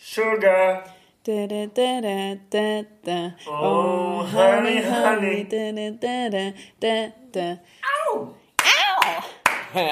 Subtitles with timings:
[0.00, 0.84] Sugar.
[1.24, 3.34] Da, da, da, da, da, da.
[3.50, 5.48] Oh, honey, honey.
[5.48, 7.58] Da, da, da, da, da, da.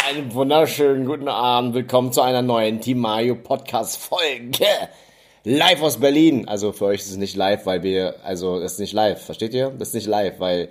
[0.09, 1.75] Einen wunderschönen guten Abend.
[1.75, 4.67] Willkommen zu einer neuen Team Mario Podcast Folge.
[5.43, 6.47] Live aus Berlin.
[6.47, 9.21] Also für euch ist es nicht live, weil wir, also es ist nicht live.
[9.21, 9.71] Versteht ihr?
[9.71, 10.69] Das ist nicht live, weil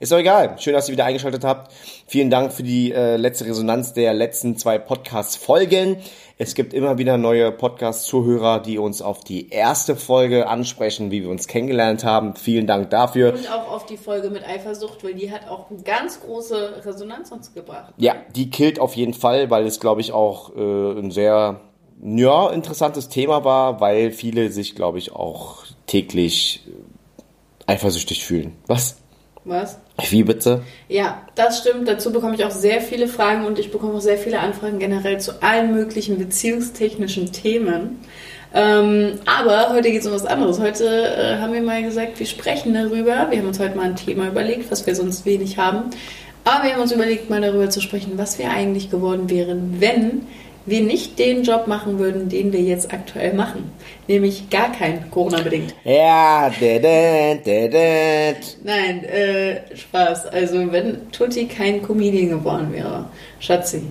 [0.00, 0.54] ist doch egal.
[0.58, 1.72] Schön, dass ihr wieder eingeschaltet habt.
[2.06, 5.96] Vielen Dank für die äh, letzte Resonanz der letzten zwei Podcast-Folgen.
[6.36, 11.30] Es gibt immer wieder neue Podcast-Zuhörer, die uns auf die erste Folge ansprechen, wie wir
[11.30, 12.36] uns kennengelernt haben.
[12.36, 13.34] Vielen Dank dafür.
[13.34, 17.32] Und auch auf die Folge mit Eifersucht, weil die hat auch eine ganz große Resonanz
[17.32, 17.92] uns gebracht.
[17.96, 20.60] Ja, die killt auf jeden Fall, weil es, glaube ich, auch äh,
[21.00, 21.60] ein sehr
[22.00, 28.56] ja, interessantes Thema war, weil viele sich, glaube ich, auch täglich äh, eifersüchtig fühlen.
[28.68, 28.98] Was?
[29.48, 29.78] Was?
[30.10, 30.62] Wie bitte?
[30.88, 31.88] Ja, das stimmt.
[31.88, 35.18] Dazu bekomme ich auch sehr viele Fragen und ich bekomme auch sehr viele Anfragen generell
[35.20, 37.98] zu allen möglichen beziehungstechnischen Themen.
[38.52, 40.60] Ähm, aber heute geht es um was anderes.
[40.60, 43.30] Heute äh, haben wir mal gesagt, wir sprechen darüber.
[43.30, 45.90] Wir haben uns heute mal ein Thema überlegt, was wir sonst wenig haben.
[46.44, 50.26] Aber wir haben uns überlegt, mal darüber zu sprechen, was wir eigentlich geworden wären, wenn
[50.68, 53.70] wir nicht den Job machen würden, den wir jetzt aktuell machen.
[54.06, 55.74] Nämlich gar kein Corona-bedingt.
[55.84, 60.26] Ja, da, da, da, Nein, äh, Spaß.
[60.26, 63.06] Also wenn Tutti kein Comedian geworden wäre,
[63.40, 63.82] Schatzi,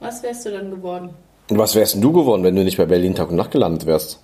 [0.00, 1.10] was wärst du dann geworden?
[1.50, 3.86] Und was wärst denn du geworden, wenn du nicht bei Berlin Tag und Nacht gelandet
[3.86, 4.20] wärst?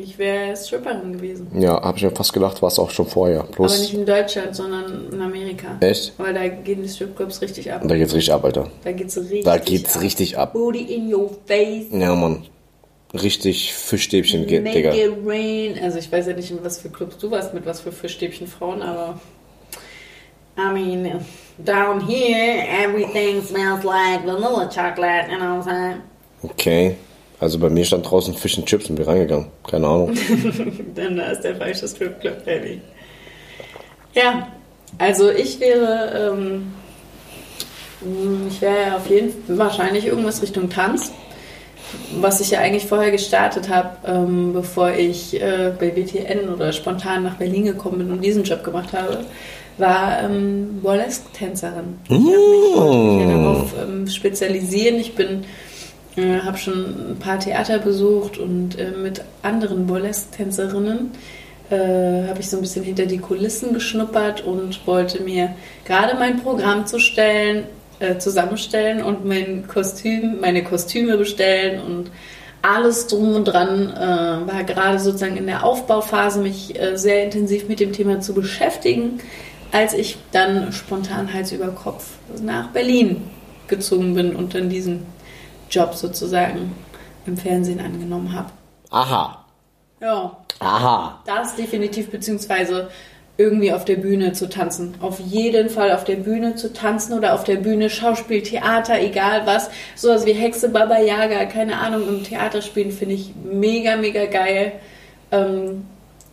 [0.00, 1.48] Ich wäre Stripperin gewesen.
[1.60, 3.40] Ja, habe ich mir fast gedacht, warst auch schon vorher.
[3.40, 5.76] Aber Bloß, nicht in Deutschland, sondern in Amerika.
[5.80, 6.12] Echt?
[6.18, 7.82] Weil da gehen die Stripclubs richtig ab.
[7.84, 8.70] da geht's richtig ab, Alter.
[8.84, 10.02] Da geht's richtig Da geht's ab.
[10.02, 10.52] richtig ab.
[10.52, 11.86] Booty in your face.
[11.90, 12.44] Ja, Mann.
[13.12, 14.92] Richtig Fischstäbchen, geht, Make Digga.
[14.94, 15.76] it rain.
[15.82, 18.46] Also ich weiß ja nicht, in was für Clubs du warst, mit was für Fischstäbchen
[18.46, 19.18] Frauen, aber
[20.58, 21.20] I mean,
[21.58, 26.02] down here everything smells like vanilla chocolate, you know what I'm saying?
[26.42, 26.96] Okay.
[27.40, 29.46] Also bei mir stand draußen Fish and Chips und bin reingegangen.
[29.68, 30.14] Keine Ahnung.
[30.94, 32.80] Dann da ist der falsche Stripclub, Baby.
[34.14, 34.48] Ja,
[34.98, 36.72] also ich wäre, ähm,
[38.48, 41.12] ich wäre auf jeden Fall wahrscheinlich irgendwas Richtung Tanz,
[42.20, 47.22] was ich ja eigentlich vorher gestartet habe, ähm, bevor ich äh, bei WTN oder spontan
[47.22, 49.24] nach Berlin gekommen bin und diesen Job gemacht habe,
[49.76, 51.98] war ähm, Burlesque-Tänzerin.
[52.08, 54.96] Ich habe mich, mich ja darauf ähm, spezialisieren.
[54.96, 55.44] Ich bin
[56.18, 61.12] äh, habe schon ein paar Theater besucht und äh, mit anderen Burlesque-Tänzerinnen
[61.70, 66.42] äh, habe ich so ein bisschen hinter die Kulissen geschnuppert und wollte mir gerade mein
[66.42, 67.64] Programm zu stellen,
[68.00, 72.10] äh, zusammenstellen und mein Kostüm, meine Kostüme bestellen und
[72.62, 77.68] alles drum und dran äh, war gerade sozusagen in der Aufbauphase, mich äh, sehr intensiv
[77.68, 79.20] mit dem Thema zu beschäftigen,
[79.70, 82.06] als ich dann spontan Hals über Kopf
[82.42, 83.22] nach Berlin
[83.68, 85.06] gezogen bin und dann diesen
[85.70, 86.74] Job sozusagen
[87.26, 88.50] im Fernsehen angenommen habe.
[88.90, 89.44] Aha.
[90.00, 91.20] Ja, Aha.
[91.26, 92.88] das definitiv, beziehungsweise
[93.36, 94.96] irgendwie auf der Bühne zu tanzen.
[95.00, 99.46] Auf jeden Fall auf der Bühne zu tanzen oder auf der Bühne Schauspiel, Theater, egal
[99.46, 99.70] was.
[99.94, 104.72] Sowas wie Hexe, Baba Yaga, keine Ahnung, im Theater spielen finde ich mega, mega geil.
[105.30, 105.86] Ähm,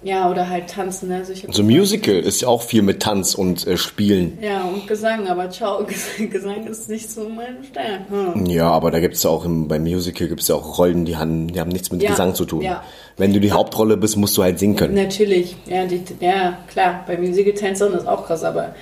[0.05, 1.11] ja, oder halt tanzen.
[1.11, 4.37] Also ich hab So Musical ist ja auch viel mit Tanz und äh, Spielen.
[4.41, 5.83] ja, und Gesang, aber ciao,
[6.31, 8.05] Gesang ist nicht so mein Stern.
[8.09, 8.45] Hm.
[8.45, 11.51] Ja, aber da gibt's ja auch im, beim Musical gibt's ja auch Rollen, die haben,
[11.51, 12.61] die haben nichts mit Ja, Gesang zu tun.
[12.61, 12.83] ja.
[13.17, 14.93] Wenn du die Hauptrolle bist, musst du halt singen können.
[14.93, 18.75] Natürlich, ja, die, ja klar, bei Musical-Tänzern ist auch krass, aber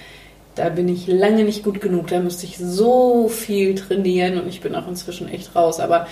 [0.55, 2.07] da bin ich lange nicht gut genug.
[2.07, 5.79] Da müsste ich so viel trainieren und ich bin auch inzwischen echt raus.
[5.79, 6.05] Aber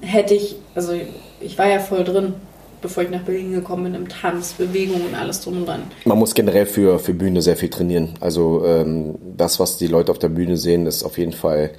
[0.00, 0.92] hätte ich, also
[1.40, 2.34] ich war ja voll drin,
[2.80, 5.82] bevor ich nach Berlin gekommen bin, im Tanz, Bewegung und alles drum und dran.
[6.04, 8.14] Man muss generell für, für Bühne sehr viel trainieren.
[8.20, 11.70] Also ähm, das, was die Leute auf der Bühne sehen, ist auf jeden Fall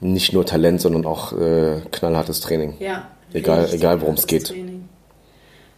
[0.00, 2.74] nicht nur Talent, sondern auch äh, knallhartes Training.
[2.80, 3.08] Ja.
[3.32, 4.46] Egal- egal, worum's hartes geht.
[4.48, 4.88] Training.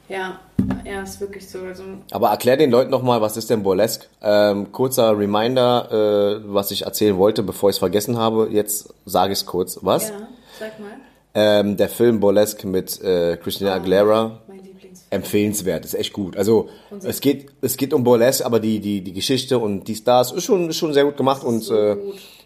[0.08, 0.38] Ja,
[0.84, 1.60] ja, ist wirklich so.
[1.60, 4.06] Also, Aber erklär den Leuten nochmal, was ist denn Burlesque?
[4.22, 8.48] Ähm, kurzer Reminder, äh, was ich erzählen wollte, bevor ich es vergessen habe.
[8.50, 9.78] Jetzt sage ich es kurz.
[9.82, 10.10] Was?
[10.10, 10.14] ja,
[10.58, 10.90] sag mal.
[11.36, 14.40] Ähm, der Film Burlesque mit äh, Christina Aguilera.
[14.46, 15.10] Mein Lieblingsfilm.
[15.10, 16.36] empfehlenswert, ist echt gut.
[16.36, 16.68] Also
[17.02, 20.44] es geht, es geht um Burlesque, aber die, die, die Geschichte und die Stars ist
[20.44, 21.96] schon, ist schon sehr gut gemacht und äh,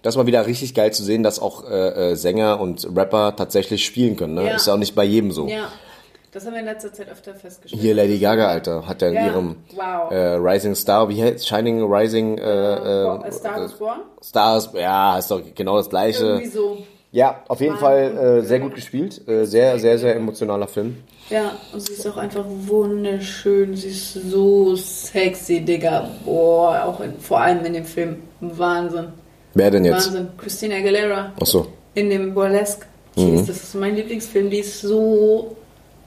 [0.00, 3.84] das war wieder richtig geil zu sehen, dass auch äh, äh, Sänger und Rapper tatsächlich
[3.84, 4.34] spielen können.
[4.34, 4.46] Ne?
[4.46, 4.56] Ja.
[4.56, 5.46] Ist ja auch nicht bei jedem so.
[5.48, 5.70] Ja,
[6.32, 7.82] das haben wir in letzter Zeit öfter festgestellt.
[7.82, 10.10] Hier Lady Gaga, Alter, hat ja in Ja, ihrem wow.
[10.10, 12.42] äh, Rising Star, wie heißt Shining Rising äh,
[12.74, 14.00] äh, Star is Born?
[14.22, 16.24] Stars, ja, ist doch genau das gleiche.
[16.24, 16.78] Irgendwie so.
[17.10, 17.78] Ja, auf jeden.
[17.78, 20.99] Fall äh, sehr gut gespielt, äh, sehr, sehr, sehr emotionaler Film.
[21.31, 23.75] Ja, und sie ist auch einfach wunderschön.
[23.76, 26.10] Sie ist so sexy, Digga.
[26.25, 28.16] Boah, auch in, vor allem in dem Film.
[28.40, 29.08] Wahnsinn.
[29.55, 30.06] Wer denn jetzt?
[30.06, 30.28] Wahnsinn.
[30.37, 31.66] Christina Aguilera Ach so.
[31.94, 32.87] in dem Burlesque.
[33.16, 33.46] Mhm.
[33.46, 34.50] Das ist mein Lieblingsfilm.
[34.50, 35.56] Die ist so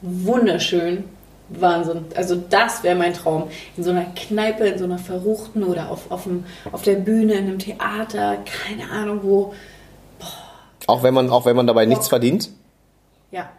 [0.02, 1.04] wunderschön.
[1.50, 2.06] Wahnsinn.
[2.16, 3.50] Also das wäre mein Traum.
[3.76, 7.34] In so einer Kneipe, in so einer verruchten oder auf, auf, dem, auf der Bühne,
[7.34, 9.54] in einem Theater, keine Ahnung wo.
[10.92, 12.50] Auch wenn man, auch wenn man dabei nichts verdient,
[13.32, 13.50] Ja,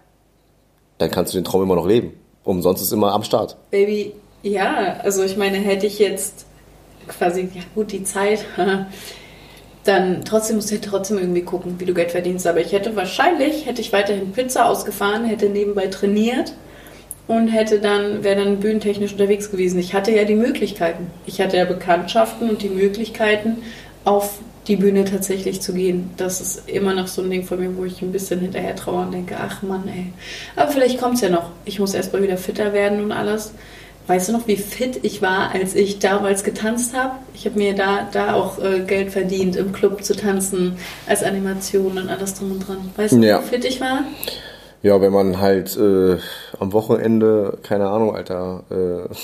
[0.98, 2.12] dann kannst du den Traum immer noch leben.
[2.44, 3.56] Umsonst ist immer am Start.
[3.70, 4.12] Baby,
[4.42, 6.44] ja, also ich meine, hätte ich jetzt
[7.08, 8.44] quasi, ja gut, die Zeit,
[9.84, 12.46] dann trotzdem musst du trotzdem irgendwie gucken, wie du Geld verdienst.
[12.46, 16.52] Aber ich hätte wahrscheinlich, hätte ich weiterhin Pizza ausgefahren, hätte nebenbei trainiert
[17.28, 19.78] und hätte dann, wäre dann bühnentechnisch unterwegs gewesen.
[19.78, 21.10] Ich hatte ja die Möglichkeiten.
[21.24, 23.62] Ich hatte ja Bekanntschaften und die Möglichkeiten,
[24.04, 26.10] auf die Bühne tatsächlich zu gehen.
[26.16, 29.02] Das ist immer noch so ein Ding von mir, wo ich ein bisschen hinterher traue
[29.02, 30.12] und denke, ach Mann, ey.
[30.56, 31.50] Aber vielleicht kommt es ja noch.
[31.64, 33.52] Ich muss erst mal wieder fitter werden und alles.
[34.08, 37.14] Weißt du noch, wie fit ich war, als ich damals getanzt habe?
[37.34, 40.76] Ich habe mir da, da auch äh, Geld verdient, im Club zu tanzen,
[41.06, 42.90] als Animation und alles drum und dran.
[42.96, 43.40] Weißt du, Ja.
[43.40, 44.00] wie fit ich war?
[44.82, 46.16] Ja, wenn man halt äh,
[46.58, 49.14] am Wochenende, keine Ahnung, Alter, äh,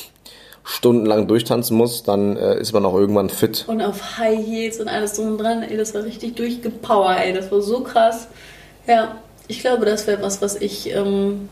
[0.68, 3.64] stundenlang durchtanzen muss, dann äh, ist man auch irgendwann fit.
[3.66, 5.62] Und auf High Heels und alles drum und dran.
[5.62, 7.32] Ey, das war richtig durchgepower, ey.
[7.32, 8.28] Das war so krass.
[8.86, 9.16] Ja,
[9.48, 11.48] ich glaube, das wäre was, was ich, ähm,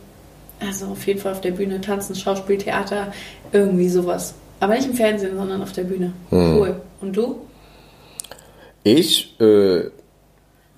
[0.61, 3.13] also auf jeden Fall auf der Bühne tanzen, Schauspiel, Theater,
[3.53, 4.35] irgendwie sowas.
[4.61, 6.13] Aber nicht im Fernsehen, sondern auf der Bühne.
[6.31, 6.77] Cool.
[7.01, 7.41] Und du?
[8.85, 9.85] Ich, äh,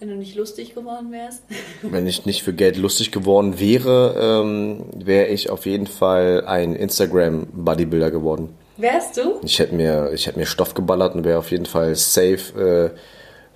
[0.00, 1.42] Wenn du nicht lustig geworden wärst?
[1.82, 6.74] wenn ich nicht für Geld lustig geworden wäre, ähm, wäre ich auf jeden Fall ein
[6.74, 8.50] Instagram-Bodybuilder geworden.
[8.76, 9.40] Wärst du?
[9.42, 12.98] Ich hätte mir, ich hätte mir Stoff geballert und wäre auf jeden Fall safe äh,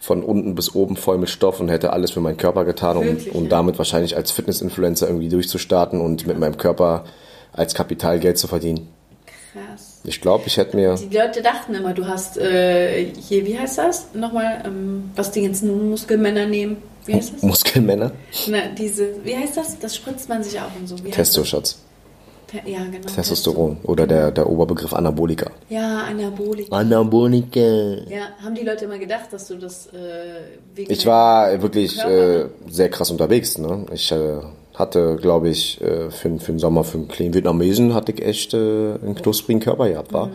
[0.00, 3.04] von unten bis oben voll mit Stoff und hätte alles für meinen Körper getan, um,
[3.04, 3.50] Wirklich, um ja?
[3.50, 7.04] damit wahrscheinlich als Fitness-Influencer irgendwie durchzustarten und mit meinem Körper
[7.52, 8.88] als Kapital Geld zu verdienen.
[10.04, 10.96] Ich glaube, ich hätte mir.
[10.96, 14.08] Die Leute dachten immer, du hast äh, hier, wie heißt das?
[14.14, 16.78] Nochmal, ähm, was die ganzen Muskelmänner nehmen.
[17.06, 17.42] Wie heißt das?
[17.42, 18.12] Muskelmänner?
[18.48, 19.78] Na, diese, wie heißt das?
[19.78, 21.02] Das spritzt man sich auch und so.
[21.04, 21.78] Wie Testoschatz.
[22.66, 23.06] Ja, genau.
[23.06, 23.78] Testosteron.
[23.84, 25.50] Oder der, der Oberbegriff Anabolika.
[25.70, 26.66] Ja, Anabolik.
[26.70, 27.60] Anabolika.
[27.60, 30.42] Ja, haben die Leute immer gedacht, dass du das äh,
[30.74, 33.56] wegen Ich war wirklich äh, sehr krass unterwegs.
[33.56, 33.86] Ne?
[33.92, 34.40] Ich äh,
[34.74, 38.54] hatte, glaube ich, äh, für, für den Sommer, für einen kleinen Vietnamesen, hatte ich echt
[38.54, 40.12] äh, einen knusprigen Körper gehabt.
[40.12, 40.30] War.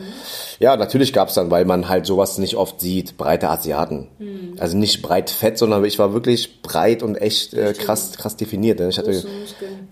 [0.60, 4.08] Ja, natürlich gab's dann, weil man halt sowas nicht oft sieht, breite Asiaten.
[4.60, 8.80] Also nicht breit fett, sondern ich war wirklich breit und echt äh, krass, krass definiert.
[8.80, 8.90] Ne?
[8.90, 9.24] Ich hatte,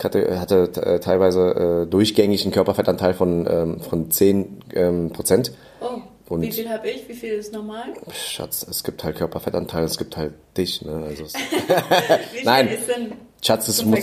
[0.04, 5.52] hatte, hatte äh, teilweise äh, durchgängig einen Körperfettanteil von, ähm, von 10 ähm, Prozent.
[5.82, 6.02] Oh,
[6.34, 7.08] Und- wie viel habe ich?
[7.10, 7.86] Wie viel ist normal?
[8.14, 10.82] Schatz, es gibt halt Körperfettanteil, es gibt halt dich.
[10.84, 11.04] Ne?
[11.08, 11.34] Also es,
[12.32, 12.68] Wie viel Nein.
[12.68, 13.12] ist denn
[13.42, 14.00] Schatz, es muss.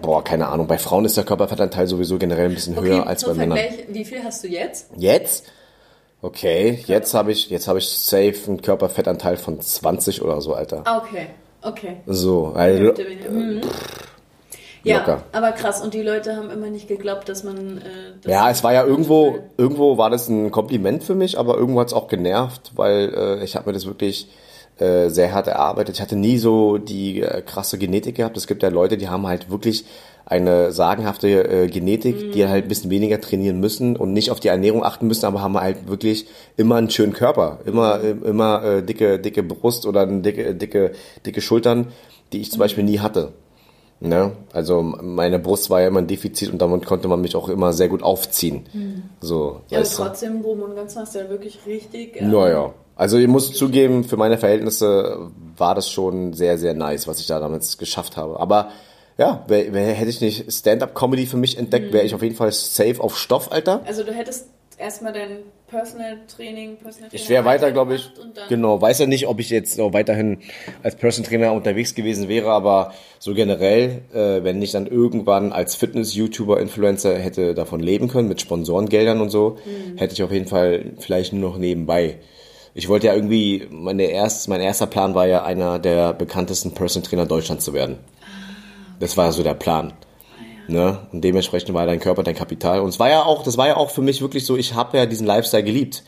[0.00, 0.66] Boah, keine Ahnung.
[0.66, 3.58] Bei Frauen ist der Körperfettanteil sowieso generell ein bisschen höher als bei Männern.
[3.58, 4.88] Vergleich, wie viel hast du jetzt?
[4.96, 5.44] Jetzt?
[6.20, 10.82] Okay, jetzt habe ich, jetzt habe ich safe einen Körperfettanteil von 20 oder so, Alter.
[10.84, 11.26] Ah, okay,
[11.62, 11.96] okay.
[12.06, 12.92] So, also,
[13.28, 13.60] Mhm.
[14.84, 15.22] Ja, Locker.
[15.30, 15.80] aber krass.
[15.80, 17.78] Und die Leute haben immer nicht geglaubt, dass man.
[17.78, 17.80] Äh,
[18.22, 21.80] dass ja, es war ja irgendwo, irgendwo war das ein Kompliment für mich, aber irgendwo
[21.80, 24.28] hat's auch genervt, weil äh, ich habe mir das wirklich
[24.78, 25.96] äh, sehr hart erarbeitet.
[25.96, 28.36] Ich hatte nie so die äh, krasse Genetik gehabt.
[28.36, 29.84] Es gibt ja Leute, die haben halt wirklich
[30.24, 34.48] eine sagenhafte äh, Genetik, die halt ein bisschen weniger trainieren müssen und nicht auf die
[34.48, 36.26] Ernährung achten müssen, aber haben halt wirklich
[36.56, 40.92] immer einen schönen Körper, immer äh, immer äh, dicke dicke Brust oder dicke dicke
[41.26, 41.88] dicke Schultern,
[42.32, 43.32] die ich zum Beispiel nie hatte.
[44.00, 44.32] Ne?
[44.52, 47.72] Also meine Brust war ja immer ein Defizit und damit konnte man mich auch immer
[47.72, 48.64] sehr gut aufziehen.
[49.20, 52.16] So, Ja, aber trotzdem, Groben und Ganzen hast du ja wirklich richtig.
[52.16, 52.72] äh, Naja.
[53.02, 57.26] Also ich muss zugeben, für meine Verhältnisse war das schon sehr, sehr nice, was ich
[57.26, 58.38] da damals geschafft habe.
[58.38, 58.70] Aber
[59.18, 62.52] ja, wär, wär, hätte ich nicht Stand-up-Comedy für mich entdeckt, wäre ich auf jeden Fall
[62.52, 63.80] safe auf Stoff, Alter.
[63.86, 64.46] Also du hättest
[64.78, 68.08] erstmal dein Personal Training, Personal Ich Trainer wäre weiter, glaube ich.
[68.48, 70.38] Genau, weiß ja nicht, ob ich jetzt noch weiterhin
[70.84, 75.74] als Person Trainer unterwegs gewesen wäre, aber so generell, äh, wenn ich dann irgendwann als
[75.74, 79.98] Fitness-YouTuber, Influencer hätte davon leben können, mit Sponsorengeldern und so, Mhm.
[79.98, 82.20] hätte ich auf jeden Fall vielleicht nur noch nebenbei.
[82.74, 87.02] Ich wollte ja irgendwie, meine erst, mein erster Plan war ja, einer der bekanntesten Person
[87.02, 87.98] Trainer Deutschlands zu werden.
[88.98, 89.92] Das war so der Plan.
[90.68, 91.06] Ne?
[91.12, 92.80] Und dementsprechend war dein Körper dein Kapital.
[92.80, 94.96] Und es war ja auch, das war ja auch für mich wirklich so, ich habe
[94.96, 96.02] ja diesen Lifestyle geliebt.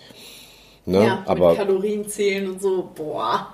[0.87, 1.05] Ne?
[1.05, 2.89] Ja, aber mit Kalorien zählen und so.
[2.95, 3.49] Boah.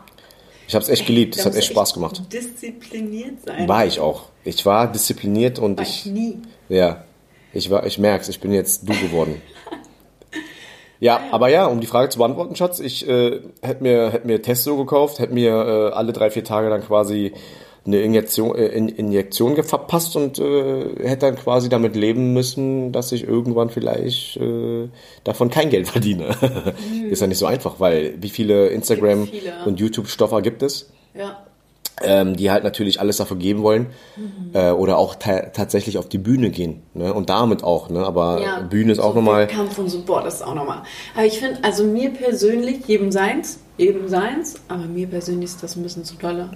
[0.69, 1.37] ich habe es echt geliebt.
[1.37, 2.23] Es hat echt Spaß gemacht.
[2.33, 3.67] Diszipliniert sein.
[3.69, 4.27] War ich auch.
[4.45, 6.39] Ich war diszipliniert und War ich ich, nie.
[6.69, 7.05] ja,
[7.53, 9.41] ich war, ich merk's, ich bin jetzt du geworden.
[11.01, 14.43] Ja, aber ja, um die Frage zu beantworten, Schatz, ich äh, hätte mir, hätt mir
[14.43, 17.33] Testo gekauft, hätte mir äh, alle drei, vier Tage dann quasi
[17.87, 23.13] eine Injektion, äh, In Injektion verpasst und äh, hätte dann quasi damit leben müssen, dass
[23.13, 24.89] ich irgendwann vielleicht äh,
[25.25, 26.37] davon kein Geld verdiene.
[27.09, 29.65] Ist ja nicht so einfach, weil wie viele Instagram viele.
[29.65, 30.91] und YouTube-Stoffer gibt es?
[31.15, 31.47] Ja.
[32.03, 33.87] Ähm, die halt natürlich alles dafür geben wollen
[34.55, 37.13] äh, oder auch ta tatsächlich auf die Bühne gehen ne?
[37.13, 38.05] und damit auch, ne?
[38.05, 40.83] aber Bühne ist auch so nochmal, Wettkampf und das ist auch nochmal.
[41.15, 45.77] Aber ich finde, also mir persönlich, jedem seins, jedem seins, aber mir persönlich ist das
[45.77, 46.51] ein bisschen zu dolle.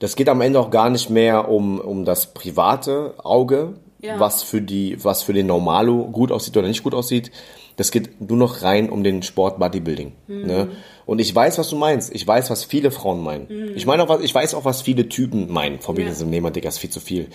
[0.00, 4.18] das geht am Ende auch gar nicht mehr um, um das private Auge, Ja.
[4.18, 7.30] was für die, was für den Normalo gut aussieht oder nicht gut aussieht.
[7.76, 10.12] Das geht nur noch rein um den Sport Bodybuilding.
[10.26, 10.46] Mhm.
[10.46, 10.68] Ne?
[11.06, 12.14] Und ich weiß, was du meinst.
[12.14, 13.72] Ich weiß, was viele Frauen meinen.
[13.74, 15.80] Ich meine auch, was, ich weiß auch, was viele Typen meinen.
[15.80, 16.14] Von wegen Mhm.
[16.14, 16.24] Ja.
[16.38, 16.42] Mhm.
[16.42, 17.28] man, Digga, ist viel zu viel.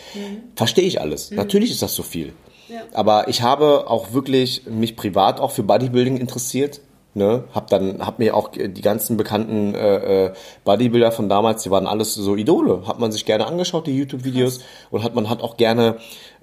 [0.55, 1.31] Verstehe ich alles.
[1.31, 2.33] Natürlich ist das zu viel.
[2.69, 2.81] Ja.
[2.93, 6.81] Aber ich habe auch wirklich mich privat auch für Bodybuilding interessiert.
[7.13, 10.33] Ne, hab dann, hab mir auch die ganzen bekannten äh, äh,
[10.65, 14.59] Bodybuilder von damals, die waren alles so Idole, hat man sich gerne angeschaut, die YouTube-Videos
[14.91, 15.97] und hat man hat auch gerne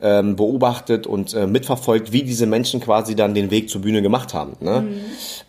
[0.05, 4.35] ähm, beobachtet und äh, mitverfolgt, wie diese Menschen quasi dann den Weg zur Bühne gemacht
[4.35, 4.53] haben.
[4.61, 4.87] Ne?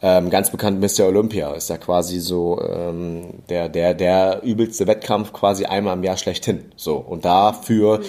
[0.02, 1.06] Ähm, ganz bekannt Mr.
[1.06, 6.18] Olympia ist ja quasi so ähm, der der der übelste Wettkampf quasi einmal im Jahr
[6.18, 6.66] schlechthin.
[6.78, 8.00] So und dafür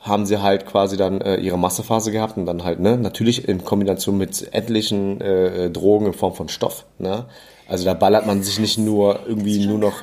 [0.00, 3.64] haben sie halt quasi dann äh, ihre Massephase gehabt und dann halt, ne, natürlich in
[3.64, 7.26] Kombination mit etlichen äh, Drogen in Form von Stoff, ne.
[7.68, 9.94] Also da ballert man sich nicht nur irgendwie nur noch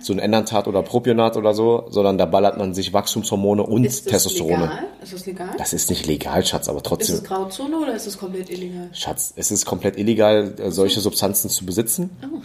[0.00, 4.06] so ein Enantat oder Propionat oder so, sondern da ballert man sich Wachstumshormone und Ist
[4.06, 4.62] das Testosterone.
[4.64, 4.78] legal?
[5.02, 5.50] Ist das legal?
[5.58, 8.88] Das ist nicht legal, Schatz, aber ist trotzdem, es Grauzone oder ist es komplett illegal?
[8.92, 12.10] Schatz, es ist komplett illegal, äh, solche Substanzen zu besitzen.
[12.24, 12.40] Oh.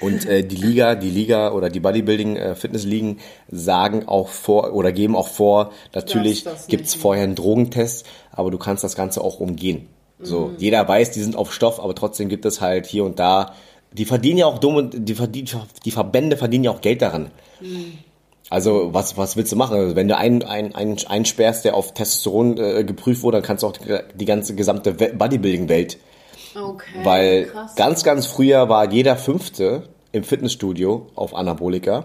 [0.00, 3.18] Und äh, die Liga, die Liga oder die Bodybuilding äh, Fitnessligen
[3.50, 8.58] sagen auch vor oder geben auch vor, natürlich gibt's nicht- vorher einen Drogentest, aber du
[8.58, 9.88] kannst das Ganze auch umgehen.
[10.20, 10.54] So, Mhm.
[10.58, 13.52] jeder weiß, die sind auf Stoff, aber trotzdem gibt es halt hier und da,
[13.94, 15.48] die verdienen ja auch dumm und die, verdienen,
[15.84, 17.30] die Verbände verdienen ja auch Geld daran.
[17.60, 17.98] Mhm.
[18.50, 19.76] Also was, was willst du machen?
[19.76, 23.62] Also, wenn du einen, einen, einen einsperrst, der auf Testosteron äh, geprüft wurde, dann kannst
[23.62, 25.98] du auch die, die ganze gesamte We- Bodybuilding-Welt
[26.56, 27.00] Okay.
[27.02, 27.74] weil krass.
[27.74, 32.04] ganz, ganz früher war jeder Fünfte im Fitnessstudio auf Anabolika.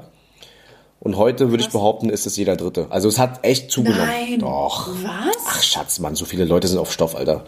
[1.01, 2.87] Und heute würde ich behaupten, ist es jeder Dritte.
[2.89, 4.07] Also es hat echt zugenommen.
[4.07, 4.39] Nein.
[4.39, 4.87] Doch.
[5.03, 5.35] Was?
[5.47, 7.45] Ach Schatz, Mann, so viele Leute sind auf Stoff, Alter.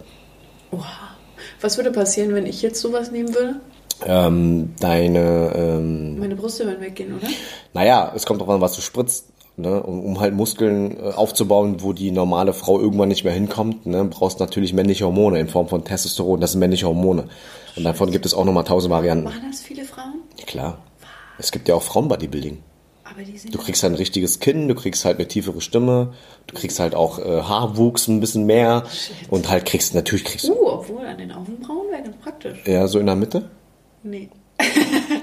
[1.59, 3.59] Was würde passieren, wenn ich jetzt sowas nehmen würde?
[4.05, 7.27] Ähm, deine, ähm, Meine Brüste würden weggehen, oder?
[7.73, 9.27] naja, es kommt drauf an, was du spritzt.
[9.57, 9.83] Ne?
[9.83, 14.05] Um, um halt Muskeln äh, aufzubauen, wo die normale Frau irgendwann nicht mehr hinkommt, ne?
[14.05, 16.39] brauchst du natürlich männliche Hormone in Form von Testosteron.
[16.39, 17.27] Das sind männliche Hormone.
[17.75, 19.25] Und davon gibt es auch nochmal tausend Varianten.
[19.25, 20.21] Machen das viele Frauen?
[20.39, 20.77] Ja, klar.
[21.37, 22.59] Es gibt ja auch Frauenbodybuilding.
[23.03, 23.53] Aber die sind.
[23.53, 26.13] Du kriegst halt ein richtiges Kinn, du kriegst halt eine tiefere Stimme,
[26.47, 28.83] du kriegst halt auch äh, Haarwuchs ein bisschen mehr
[29.29, 32.63] und halt kriegst, natürlich kriegst du, Uh, obwohl an den Augenbrauen wäre ganz praktisch.
[32.65, 33.49] ja, so in der Mitte.
[34.03, 34.29] Nee.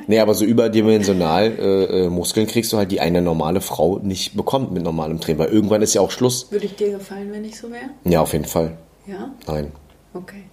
[0.07, 4.37] Nee, aber so überdimensional äh, äh, Muskeln kriegst du halt, die eine normale Frau nicht
[4.37, 6.51] bekommt mit normalem Training, weil irgendwann ist ja auch Schluss.
[6.51, 7.91] Würde ich dir gefallen, wenn ich so wäre?
[8.05, 8.77] Ja, auf jeden Fall.
[9.07, 9.31] Ja?
[9.47, 9.73] Nein.
[10.15, 10.45] Okay.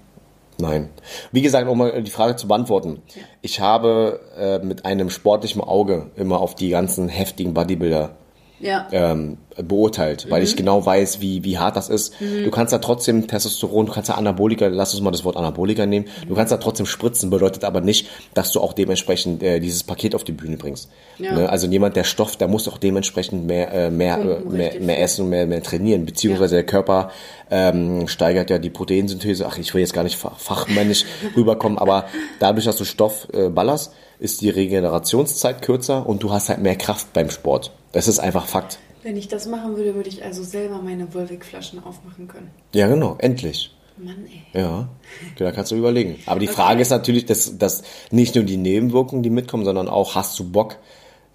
[0.58, 0.90] Nein.
[1.32, 3.02] Wie gesagt, um mal die Frage zu beantworten.
[3.42, 8.16] Ich habe äh, mit einem sportlichen Auge immer auf die ganzen heftigen Bodybuilder
[8.60, 8.88] Ja.
[8.92, 10.46] ähm, beurteilt, weil Mhm.
[10.48, 12.14] ich genau weiß, wie, wie hart das ist.
[12.20, 15.86] Du kannst da trotzdem Testosteron, du kannst da Anabolika, lass uns mal das Wort Anabolika
[15.86, 19.84] nehmen, du kannst da trotzdem spritzen, bedeutet aber nicht, dass du auch dementsprechend äh, dieses
[19.84, 20.90] Paket auf die Bühne bringst.
[21.20, 21.34] Ja.
[21.34, 21.50] Ne?
[21.50, 24.82] Also jemand, der Stoff, der muss auch dementsprechend mehr, äh, mehr, äh, Pumpen, mehr, richtig
[24.86, 25.04] mehr viel.
[25.06, 27.12] essen und mehr, mehr trainieren, beziehungsweise der Körper
[27.52, 29.46] ähm, steigert ja die Proteinsynthese.
[29.48, 32.06] Ach, ich will jetzt gar nicht fach- fachmännisch rüberkommen, aber
[32.40, 36.76] dadurch, dass du Stoff äh, ballerst, ist die Regenerationszeit kürzer und du hast halt mehr
[36.76, 37.72] Kraft beim Sport.
[37.96, 38.78] Das ist einfach Fakt.
[39.04, 42.52] Wenn ich das machen würde, würde ich also selber meine Volvic-Flaschen aufmachen können.
[42.74, 43.74] Ja, genau, endlich.
[43.98, 44.62] Mann, ey.
[44.62, 44.90] Ja,
[45.38, 46.18] da kannst du überlegen.
[46.26, 50.14] Aber die Frage ist natürlich, dass, dass nicht nur die Nebenwirkungen, die mitkommen, sondern auch,
[50.16, 50.76] hast du Bock,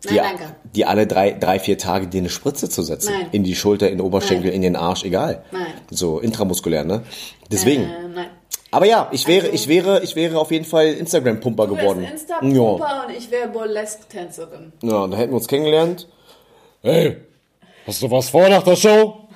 [0.04, 0.54] Nein, die, danke.
[0.74, 3.14] die alle drei, drei, vier Tage dir eine Spritze zu setzen?
[3.18, 3.28] Nein.
[3.32, 4.56] In die Schulter, in den Oberschenkel, Nein.
[4.56, 5.44] in den Arsch, egal.
[5.52, 5.66] Nein.
[5.90, 7.04] So intramuskulär, ne?
[7.50, 7.84] Deswegen.
[7.84, 8.26] Äh, nein.
[8.70, 12.02] Aber ja, ich wäre, Also- ich wäre, ich wäre auf jeden Fall Instagram-Pumper geworden.
[12.02, 12.38] wärst ja.
[12.40, 14.72] Insta-Pumper und ich wäre Burlesque-Tänzerin.
[14.82, 16.06] ja, da hätten wir uns kennengelernt.
[16.82, 17.18] Hey,
[17.86, 19.28] hast du was vor nach der Show?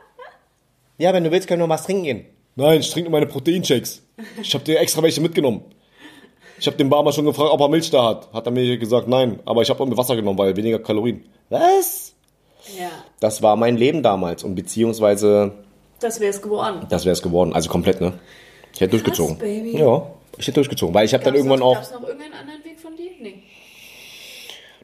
[0.98, 2.26] ja, wenn du willst, können wir was trinken gehen.
[2.54, 4.02] Nein, ich trinke nur meine Proteinshakes.
[4.40, 5.62] Ich habe dir extra welche mitgenommen.
[6.58, 8.32] Ich habe den Barmer schon gefragt, ob er Milch da hat.
[8.32, 9.40] Hat er mir gesagt, nein.
[9.44, 11.26] Aber ich habe auch mit Wasser genommen, weil weniger Kalorien.
[11.50, 12.14] Was?
[12.78, 12.88] Ja.
[13.20, 15.52] Das war mein Leben damals und beziehungsweise
[16.00, 16.86] Das wäre es geworden.
[16.88, 17.52] das wäre es geworden.
[17.52, 18.14] Also komplett, ne?
[18.72, 19.36] Ich hätte durchgezogen.
[19.36, 19.76] Baby.
[19.78, 20.06] Ja,
[20.38, 21.74] ich hätte durchgezogen, weil ich habe dann irgendwann noch, auch.
[21.74, 23.10] Gab's noch irgendeinen anderen Weg von dir?
[23.20, 23.42] Nee.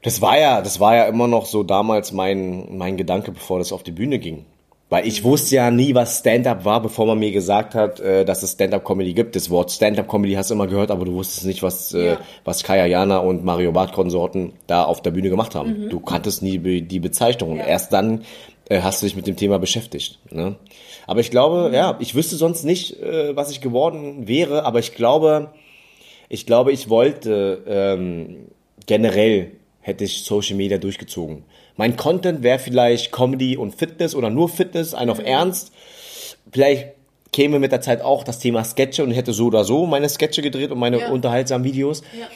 [0.02, 3.72] Das war ja, das war ja immer noch so damals mein, mein Gedanke, bevor das
[3.72, 4.44] auf die Bühne ging.
[4.88, 8.42] Weil ich wusste ja nie, was Stand-up war, bevor man mir gesagt hat, äh, dass
[8.42, 9.36] es Stand-up-Comedy gibt.
[9.36, 12.18] Das Wort Stand-up-Comedy hast du immer gehört, aber du wusstest nicht, was, äh, Ja.
[12.44, 15.88] was Kaya Jana und Mario Barth-Konsorten da auf der Bühne gemacht haben.
[15.88, 17.52] Du kanntest nie die Bezeichnung.
[17.52, 17.66] Und Ja.
[17.66, 18.24] erst dann
[18.68, 20.18] äh, hast du dich mit dem Thema beschäftigt.
[20.30, 20.56] Ne?
[21.06, 22.96] Aber ich glaube, ja, ich wüsste sonst nicht,
[23.34, 25.50] was ich geworden wäre, aber ich glaube,
[26.28, 28.46] ich glaube, ich wollte ähm,
[28.86, 31.44] generell hätte ich Social Media durchgezogen.
[31.76, 35.72] Mein Content wäre vielleicht Comedy und Fitness oder nur Fitness, ein auf Ernst.
[36.50, 36.88] Vielleicht
[37.32, 40.08] käme mit der Zeit auch das Thema Sketche und ich hätte so oder so meine
[40.08, 41.10] Sketche gedreht und meine Ja.
[41.10, 42.26] unterhaltsamen Videos Ja.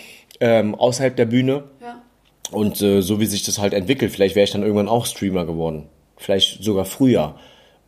[0.41, 1.65] ähm, außerhalb der Bühne.
[1.81, 2.03] Ja.
[2.51, 5.45] Und äh, so wie sich das halt entwickelt, vielleicht wäre ich dann irgendwann auch Streamer
[5.47, 5.89] geworden.
[6.17, 7.35] Vielleicht sogar früher.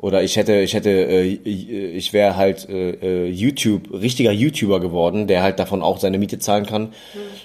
[0.00, 5.26] Oder ich hätte, ich hätte, äh, ich wäre halt äh, äh, YouTube, richtiger YouTuber geworden,
[5.26, 6.93] der halt davon auch seine Miete zahlen kann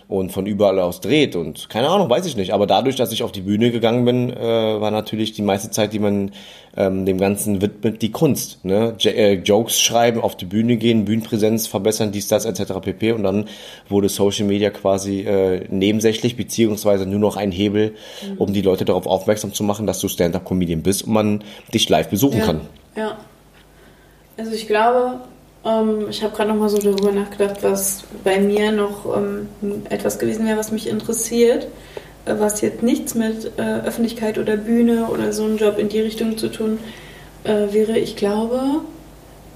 [0.08, 1.36] und von überall aus dreht.
[1.36, 2.54] Und keine Ahnung, weiß ich nicht.
[2.54, 5.94] Aber dadurch, dass ich auf die Bühne gegangen bin, äh, war natürlich die meiste Zeit,
[5.94, 6.32] die man
[6.76, 8.64] ähm, dem Ganzen widmet, die Kunst.
[8.64, 8.96] Ne?
[9.04, 12.74] Äh, Jokes schreiben, auf die Bühne gehen, Bühnenpräsenz verbessern, dies, das, etc.
[12.82, 13.12] pp.
[13.12, 13.46] Und dann
[13.90, 17.96] wurde Social Media quasi äh, nebensächlich, beziehungsweise nur noch ein Hebel,
[18.38, 21.44] um die Leute darauf aufmerksam zu machen, dass du Stand-Up-Comedian bist und man
[21.74, 22.43] dich live besuchen Ja.
[22.46, 22.62] Kann.
[22.96, 23.18] ja.
[24.38, 25.22] Also ich glaube,
[25.66, 29.48] ähm, ich habe gerade noch mal so darüber nachgedacht, was bei mir noch ähm,
[29.90, 31.68] etwas gewesen wäre, was mich interessiert,
[32.26, 36.02] äh, was jetzt nichts mit äh, Öffentlichkeit oder Bühne oder so einem Job in die
[36.02, 36.80] Richtung zu tun
[37.44, 37.98] äh, wäre.
[37.98, 38.82] Ich glaube,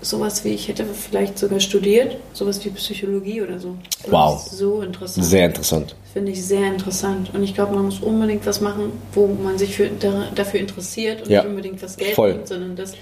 [0.02, 3.76] sowas wie, ich hätte vielleicht sogar studiert, sowas wie Psychologie oder so.
[4.04, 4.46] Das Wow.
[4.46, 5.26] ist So interessant.
[5.26, 5.96] Sehr interessant.
[6.14, 7.32] Finde ich sehr interessant.
[7.34, 11.24] Und ich glaube, man muss unbedingt was machen, wo man sich für, da, dafür interessiert
[11.24, 11.42] und Ja.
[11.42, 12.34] nicht unbedingt was Geld Voll.
[12.34, 12.94] bringt, sondern das,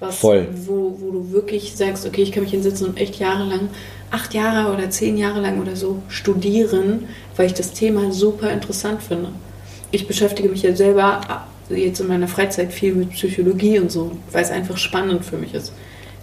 [0.00, 0.48] was, Voll.
[0.66, 3.68] Wo, wo du wirklich sagst, okay, ich kann mich hinsetzen und echt jahrelang,
[4.10, 9.02] acht Jahre oder zehn Jahre lang oder so studieren, weil ich das Thema super interessant
[9.02, 9.30] finde.
[9.90, 11.20] Ich beschäftige mich ja selber
[11.70, 15.36] äh, jetzt in meiner Freizeit viel mit Psychologie und so, weil es einfach spannend für
[15.38, 15.72] mich ist.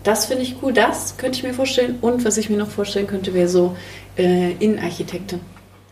[0.03, 1.99] Das finde ich cool, das könnte ich mir vorstellen.
[2.01, 3.75] Und was ich mir noch vorstellen könnte, wäre so
[4.17, 5.39] äh, Innenarchitektin.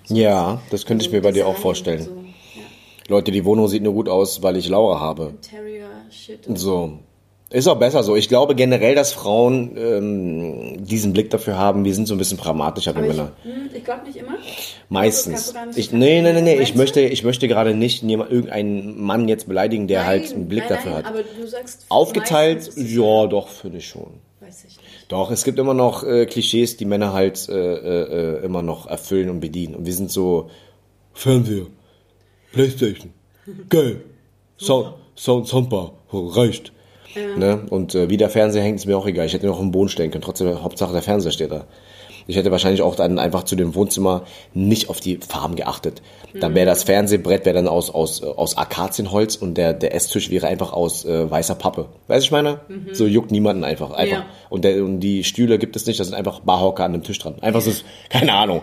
[0.08, 2.04] Ja, das könnte ich mir bei dir auch vorstellen.
[2.04, 2.12] So.
[2.56, 2.63] Ja.
[3.08, 5.34] Leute, die Wohnung sieht nur gut aus, weil ich Laura habe.
[5.36, 6.46] Interior Shit.
[6.56, 7.00] So.
[7.51, 8.15] Ist auch besser so.
[8.15, 11.84] Ich glaube generell, dass Frauen ähm, diesen Blick dafür haben.
[11.84, 13.32] Wir sind so ein bisschen pragmatischer wie Aber ich, Männer.
[13.41, 14.36] hm, ich glaube nicht immer.
[14.88, 15.53] Meistens.
[15.53, 16.62] gar nicht Ich, nee, nee, nee, nee.
[16.62, 20.65] Ich möchte, ich möchte gerade nicht jemand, irgendeinen Mann jetzt beleidigen, der halt einen Blick
[20.70, 21.12] nein, dafür nein, hat.
[21.12, 24.20] Aber du sagst Aufgeteilt, ja, doch, finde ich schon.
[24.41, 24.79] Weiß ich nicht.
[25.08, 29.28] Doch, es gibt immer noch äh, Klischees, die Männer halt äh, äh, immer noch erfüllen
[29.28, 29.74] und bedienen.
[29.74, 30.52] Und wir sind so
[31.13, 31.65] Fernseher,
[32.52, 33.12] Playstation,
[33.69, 34.02] geil,
[34.60, 36.74] Sound, Sound, Soundbar, reicht.
[37.38, 37.62] Ne?
[37.69, 39.26] Und äh, wie der Fernseher hängt, ist mir auch egal.
[39.26, 40.24] Ich hätte ihn auch im Boden stellen können.
[40.24, 41.65] Trotzdem, Hauptsache der Fernseher steht da.
[42.28, 46.04] Ich hätte wahrscheinlich auch dann einfach zu dem Wohnzimmer nicht auf die Farben geachtet.
[46.39, 50.30] Dann wäre das Fernsehbrett wäre dann aus, aus, äh, aus Akazienholz und der, der Esstisch
[50.30, 51.88] wäre einfach aus äh, weißer Pappe.
[52.06, 52.60] Weißt du, ich meine?
[52.93, 53.89] So juckt niemanden einfach.
[53.91, 54.19] einfach.
[54.19, 54.26] Ja.
[54.52, 57.17] Und, der, und die Stühle gibt es nicht, da sind einfach Barhocker an dem Tisch
[57.17, 57.34] dran.
[57.41, 57.72] Einfach so,
[58.10, 58.62] keine Ahnung.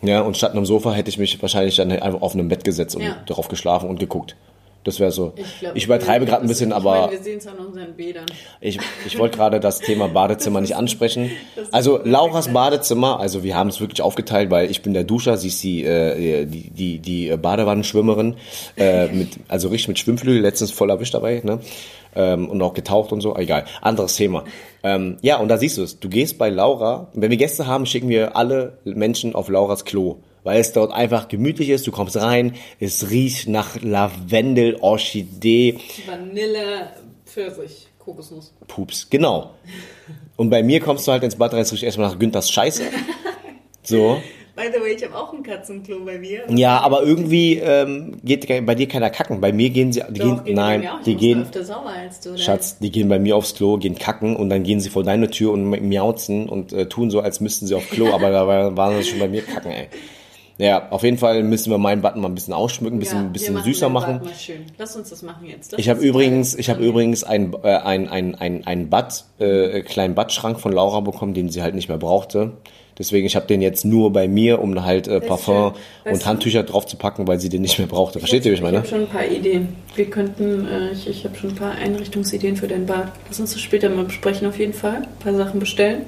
[0.00, 0.20] Ja.
[0.22, 3.02] und statt einem Sofa hätte ich mich wahrscheinlich dann einfach auf einem Bett gesetzt und
[3.02, 3.16] Ja.
[3.26, 4.36] darauf geschlafen und geguckt.
[4.84, 5.32] Das wäre so.
[5.36, 8.26] Ich, glaub, übertreibe gerade ein bisschen, ich aber Meine, wir sehen es an unseren Bädern.
[8.60, 11.30] ich, ich wollte gerade das Thema Badezimmer nicht ansprechen.
[11.70, 15.48] Also Lauras Badezimmer, also wir haben es wirklich aufgeteilt, weil ich bin der Duscher, sie
[15.48, 18.36] ist die, äh, die, die, die Badewannenschwimmerin,
[18.76, 21.60] äh, mit, also richtig mit Schwimmflügel, letztens voll erwischt dabei, ne?
[22.14, 24.44] Ähm, und auch getaucht und so, egal, anderes Thema.
[24.82, 27.86] Ähm, ja, und da siehst du es, du gehst bei Laura, wenn wir Gäste haben,
[27.86, 30.16] schicken wir alle Menschen auf Lauras Klo.
[30.44, 36.90] Weil es dort einfach gemütlich ist, du kommst rein, es riecht nach Lavendel, Orchidee, Vanille,
[37.26, 38.52] Pfirsich, Kokosnuss.
[38.66, 39.50] Pups, genau.
[40.36, 42.82] Und bei mir kommst du halt ins Bad rein, es riecht erstmal nach Günthers Scheiße.
[43.84, 44.22] So.
[44.54, 46.42] By the way, ich habe auch ein Katzenklo bei mir.
[46.50, 49.40] Ja, aber irgendwie ähm, geht bei dir keiner kacken.
[49.40, 52.28] Bei mir gehen sie, die Doch, gehen, nein, die gehen, du.
[52.30, 52.38] oder?
[52.38, 55.30] Schatz, die gehen bei mir aufs Klo, gehen kacken und dann gehen sie vor deine
[55.30, 58.76] Tür und miauzen und äh, tun so, als müssten sie auf Klo, aber da war-
[58.76, 59.88] waren sie schon bei mir kacken, ey.
[60.62, 63.24] Ja, auf jeden Fall müssen wir meinen Button mal ein bisschen ausschmücken, ein bisschen, Ja,
[63.24, 64.20] ein bisschen machen süßer machen.
[64.22, 64.60] Mal schön.
[64.78, 65.72] Lass uns das machen jetzt.
[65.72, 69.80] Das Ich habe übrigens, ich habe übrigens einen äh, ein, ein, ein, ein Bad, äh,
[69.80, 72.52] kleinen Badschrank von Laura bekommen, den sie halt nicht mehr brauchte.
[72.98, 75.72] Deswegen, ich habe den jetzt nur bei mir, um halt äh, Parfum
[76.04, 78.18] und Handtücher drauf zu packen, weil sie den nicht mehr brauchte.
[78.20, 78.76] Versteht ihr, wie ich Ich meine?
[78.78, 79.74] habe schon ein paar Ideen.
[79.96, 83.10] Wir könnten, äh, ich, ich habe schon ein paar Einrichtungsideen für dein Bad.
[83.28, 84.96] Lass uns das später mal besprechen, auf jeden Fall.
[84.98, 86.02] Ein paar Sachen bestellen.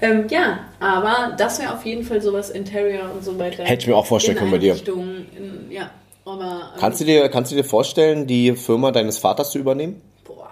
[0.00, 3.64] Ähm, ja, aber das wäre auf jeden Fall sowas Interior und so weiter.
[3.64, 4.74] Hätte ich mir auch vorstellen können bei dir.
[4.74, 5.90] In, ja,
[6.24, 6.70] aber.
[6.74, 10.02] ähm, Kannst du dir, kannst du dir vorstellen, die Firma deines Vaters zu übernehmen?
[10.24, 10.50] Boah,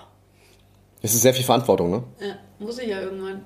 [1.03, 2.03] Das ist sehr viel Verantwortung, ne?
[2.21, 3.43] ja, muss ich ja irgendwann.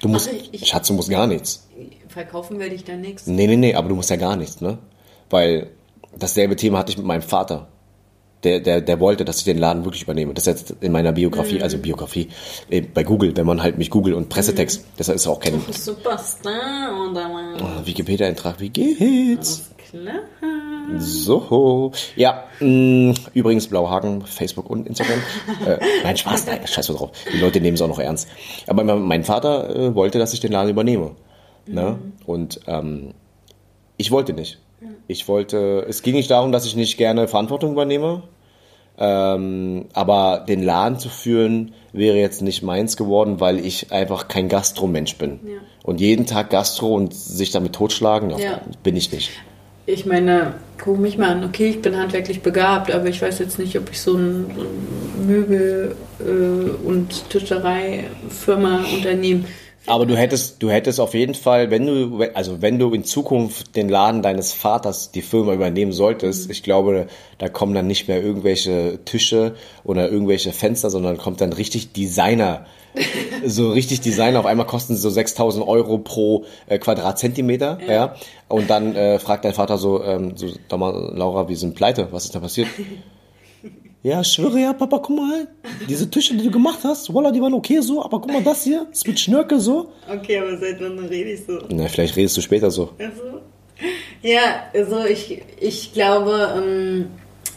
[0.00, 1.68] Du musst, ich- ich- Schatz, du musst gar nichts.
[2.08, 3.26] Verkaufen werde ich dann nichts.
[3.26, 4.78] Nee, nee, nee, aber du musst ja gar nichts, ne?
[5.30, 5.70] Weil
[6.18, 7.68] dasselbe Thema hatte ich mit meinem Vater.
[8.44, 10.34] Der, der, der wollte, dass ich den Laden wirklich übernehme.
[10.34, 11.62] Das ist jetzt in meiner Biografie, Mhm.
[11.62, 12.28] also Biografie,
[12.70, 14.84] äh, bei Google, wenn man halt mich googelt und Pressetext.
[14.96, 16.52] Das ist auch kein Superstar
[17.14, 17.62] was?
[17.62, 18.58] Ah, Wikipedia-Eintrag.
[18.60, 19.70] Wie geht's?
[19.90, 20.20] Klar.
[20.98, 21.92] So.
[22.16, 25.18] Ja, mh, übrigens Blauhagen, Facebook und Instagram.
[25.66, 27.10] äh, nein, Spaß, nein, scheiß mal drauf.
[27.32, 28.28] Die Leute nehmen es auch noch ernst.
[28.66, 31.12] Aber mein Vater äh, wollte, dass ich den Laden übernehme.
[31.66, 31.98] Ne?
[32.26, 33.14] Und ähm,
[33.96, 34.58] ich wollte nicht.
[35.08, 38.22] Ich wollte, es ging nicht darum, dass ich nicht gerne Verantwortung übernehme,
[38.98, 44.48] ähm, aber den Laden zu führen wäre jetzt nicht meins geworden, weil ich einfach kein
[44.48, 45.40] Gastromensch bin.
[45.44, 45.58] Ja.
[45.82, 48.60] Und jeden Tag Gastro und sich damit totschlagen, Ja.
[48.82, 49.30] bin ich nicht.
[49.84, 53.58] Ich meine, guck mich mal an, okay, ich bin handwerklich begabt, aber ich weiß jetzt
[53.58, 54.46] nicht, ob ich so ein,
[55.26, 59.46] Möbel- äh, und Tischlerei-Firma unternehmen.
[59.86, 63.74] Aber du hättest, du hättest auf jeden Fall, wenn du, also wenn du in Zukunft
[63.74, 68.22] den Laden deines Vaters, die Firma übernehmen solltest, ich glaube, da kommen dann nicht mehr
[68.22, 72.66] irgendwelche Tische oder irgendwelche Fenster, sondern kommt dann richtig Designer,
[73.44, 74.38] so richtig Designer.
[74.38, 78.14] Auf einmal kosten sie so 6000 Euro pro äh, Quadratzentimeter, ja.
[78.48, 82.34] Und dann äh, fragt dein Vater so, ähm, so, Laura, wir sind pleite, was ist
[82.34, 82.68] da passiert?
[84.04, 85.46] Ja, ich schwöre ja, Papa, guck mal,
[85.88, 88.64] diese Tische, die du gemacht hast, voila, die waren okay so, aber guck mal das
[88.64, 89.92] hier, das mit Schnörkel so.
[90.12, 91.60] Okay, aber seit wann rede ich so?
[91.68, 92.90] Na, vielleicht redest du später so.
[92.98, 93.40] Also,
[94.22, 97.10] ja, also ich, ich glaube, ähm,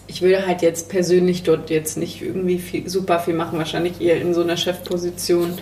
[0.05, 4.21] ich will halt jetzt persönlich dort jetzt nicht irgendwie viel, super viel machen, wahrscheinlich eher
[4.21, 5.53] in so einer Chefposition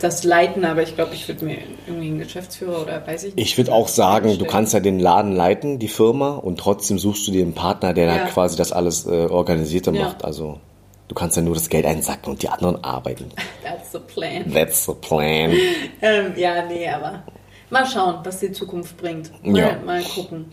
[0.00, 3.46] das leiten, aber ich glaube, ich würde mir irgendwie einen Geschäftsführer oder weiß ich nicht.
[3.46, 7.26] Ich würde auch sagen, du kannst ja den Laden leiten, die Firma, und trotzdem suchst
[7.26, 8.18] du dir einen Partner, der Ja.
[8.18, 10.04] da quasi das alles äh, organisierte Ja.
[10.04, 10.24] macht.
[10.24, 10.60] Also
[11.08, 13.26] du kannst ja nur das Geld einsacken und die anderen arbeiten.
[13.62, 14.52] That's the plan.
[14.52, 15.52] That's the plan.
[16.02, 17.22] Ähm, ja, nee, aber
[17.70, 19.30] mal schauen, was die Zukunft bringt.
[19.44, 19.78] Mal, Ja.
[19.84, 20.46] mal gucken.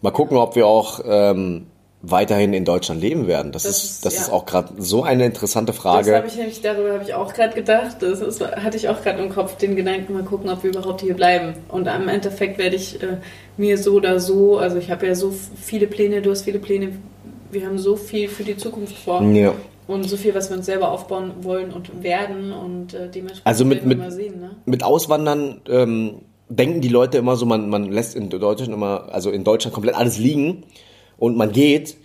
[0.00, 1.66] Mal gucken, ob wir auch ähm,
[2.04, 3.52] weiterhin in Deutschland leben werden.
[3.52, 4.20] Das, Das ist, das ja.
[4.22, 6.16] ist auch gerade so eine interessante Das Frage.
[6.16, 7.98] habe ich nämlich, darüber habe ich auch gerade gedacht.
[8.00, 11.00] Das ist, hatte ich auch gerade im Kopf, den Gedanken, mal gucken, ob wir überhaupt
[11.00, 11.54] hier bleiben.
[11.68, 13.18] Und am Endeffekt werde ich äh,
[13.56, 16.92] mir so oder so, also ich habe ja so viele Pläne, du hast viele Pläne,
[17.52, 19.22] wir haben so viel für die Zukunft vor.
[19.22, 19.54] ja.
[19.88, 22.52] Und so viel, was wir uns selber aufbauen wollen und werden.
[22.52, 24.40] Und äh, dementsprechend Also mit- mit- mal sehen.
[24.40, 24.50] Ne?
[24.64, 29.30] mit Auswandern ähm, denken die Leute immer so, man, man lässt in Deutschland immer, also
[29.30, 30.62] in Deutschland komplett alles liegen
[31.22, 31.96] und man geht.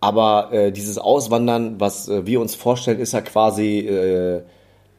[0.00, 4.42] Aber äh, dieses Auswandern, was äh, wir uns vorstellen, ist ja quasi äh,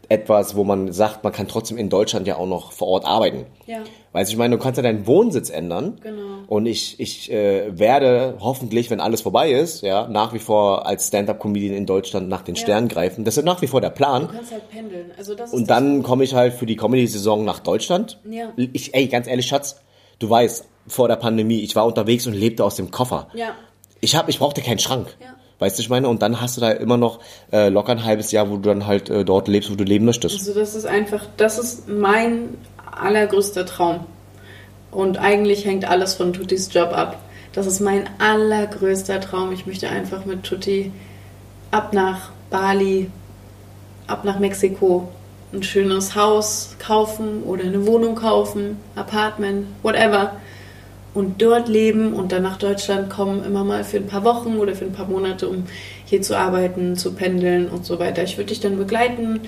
[0.10, 3.46] etwas, wo man sagt, man kann trotzdem in Deutschland ja auch noch vor Ort arbeiten.
[3.66, 3.80] Ja,
[4.14, 5.98] Weißt du, ich meine, du kannst ja deinen Wohnsitz ändern.
[6.02, 6.22] Genau.
[6.48, 11.08] Und ich, ich äh, werde hoffentlich, wenn alles vorbei ist, ja, nach wie vor als
[11.08, 12.62] Stand-Up-Comedian in Deutschland nach den Ja.
[12.62, 13.26] Sternen greifen.
[13.26, 14.24] Das ist nach wie vor der Plan.
[14.28, 15.12] du kannst halt pendeln.
[15.18, 18.20] Also das ist Und dann komme ich halt für die Comedy-Saison nach Deutschland.
[18.30, 18.54] Ja.
[18.56, 19.82] Ich, ey, ganz ehrlich, Schatz,
[20.20, 23.28] du weißt, vor der Pandemie, ich war unterwegs und lebte aus dem Koffer.
[23.34, 23.50] Ja,
[24.00, 25.16] Ich hab, ich brauchte keinen Schrank.
[25.20, 25.28] Ja.
[25.60, 26.08] Weißt du, ich meine?
[26.08, 27.20] Und dann hast du da immer noch
[27.52, 30.06] äh, locker ein halbes Jahr, wo du dann halt äh, dort lebst, wo du leben
[30.06, 30.36] möchtest.
[30.38, 32.58] Also das ist einfach, das ist mein
[32.92, 34.02] allergrößter Traum.
[34.92, 37.20] Und eigentlich hängt alles von Tutis Job ab.
[37.54, 39.52] Das ist mein allergrößter Traum.
[39.52, 40.92] Ich möchte einfach mit Tutti
[41.72, 43.10] ab nach Bali,
[44.06, 45.10] ab nach Mexiko,
[45.54, 50.34] ein schönes Haus kaufen oder eine Wohnung kaufen, Apartment, whatever.
[51.14, 54.76] Und dort leben und dann nach Deutschland kommen, immer mal für ein paar Wochen oder
[54.76, 55.64] für ein paar Monate, um
[56.06, 58.24] hier zu arbeiten, zu pendeln und so weiter.
[58.24, 59.40] Ich würde dich dann begleiten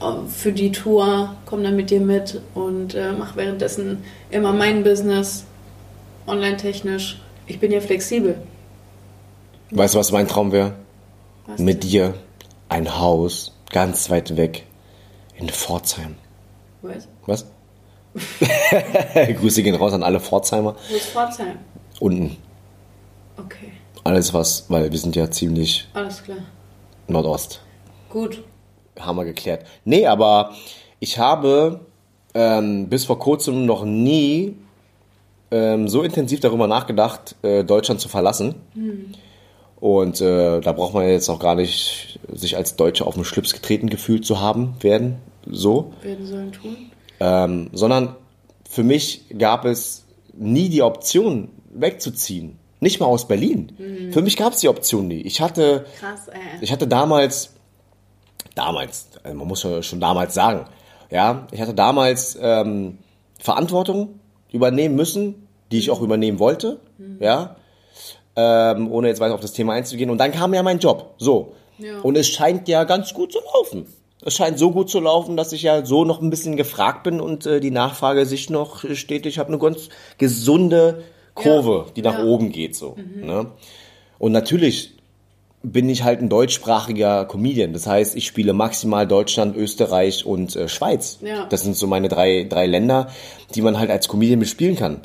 [0.00, 3.98] äh, für die Tour, komm dann mit dir mit und äh, mach währenddessen
[4.30, 5.44] immer mein Business,
[6.26, 7.20] online-technisch.
[7.46, 8.36] Ich bin ja flexibel.
[9.70, 10.74] Weißt du, was mein Traum wäre?
[11.56, 12.14] Mit dir
[12.68, 14.64] ein Haus ganz weit weg
[15.42, 16.14] in Pforzheim.
[16.82, 17.08] Was?
[17.26, 17.46] Was?
[19.40, 20.76] Grüße gehen raus an alle Pforzheimer.
[20.88, 21.58] Wo ist Pforzheim?
[22.00, 22.36] Unten.
[23.38, 23.72] Okay,
[24.04, 26.38] Alles was, weil wir sind ja ziemlich alles klar.
[27.08, 27.60] Nordost.
[28.10, 28.42] Gut.
[28.98, 29.66] Haben wir geklärt.
[29.84, 30.52] Nee, aber
[31.00, 31.80] ich habe
[32.34, 34.56] ähm, bis vor kurzem noch nie
[35.50, 38.54] ähm, so intensiv darüber nachgedacht, äh, Deutschland zu verlassen.
[39.80, 43.52] Und äh, da braucht man jetzt auch gar nicht sich als Deutsche auf den Schlips
[43.54, 45.18] getreten gefühlt zu haben werden.
[45.46, 45.92] So.
[46.02, 46.76] Werden sollen tun.
[47.20, 48.16] Ähm, sondern
[48.68, 52.58] für mich gab es nie die Option, wegzuziehen.
[52.80, 54.10] Nicht mal aus Berlin.
[54.12, 55.20] Für mich gab es die Option nie.
[55.20, 56.38] Ich hatte, Krass, äh.
[56.60, 57.54] ich hatte damals,
[58.56, 60.66] damals, also man muss ja schon damals sagen,
[61.10, 62.98] ja, ich hatte damals ähm,
[63.38, 64.18] Verantwortung
[64.50, 66.80] übernehmen müssen, die ich auch übernehmen wollte,
[67.20, 67.56] ja,
[68.34, 70.10] ähm, ohne jetzt weiter auf das Thema einzugehen.
[70.10, 71.54] Und dann kam ja mein Job, so.
[71.78, 72.00] Ja.
[72.00, 73.86] Und es scheint ja ganz gut zu laufen.
[74.24, 77.20] Es scheint so gut zu laufen, dass ich ja so noch ein bisschen gefragt bin
[77.20, 79.34] und äh, die Nachfrage sich noch stetig.
[79.34, 81.02] Ich habe eine ganz gesunde
[81.34, 82.24] Kurve, Ja, die nach ja.
[82.24, 82.96] oben geht so.
[83.16, 83.46] Ne?
[84.18, 84.94] Und natürlich
[85.62, 87.72] bin ich halt ein deutschsprachiger Comedian.
[87.72, 91.18] Das heißt, ich spiele maximal Deutschland, Österreich und äh, Schweiz.
[91.22, 91.46] Ja.
[91.46, 93.08] Das sind so meine drei, drei Länder,
[93.54, 95.02] die man halt als Comedian bespielen kann.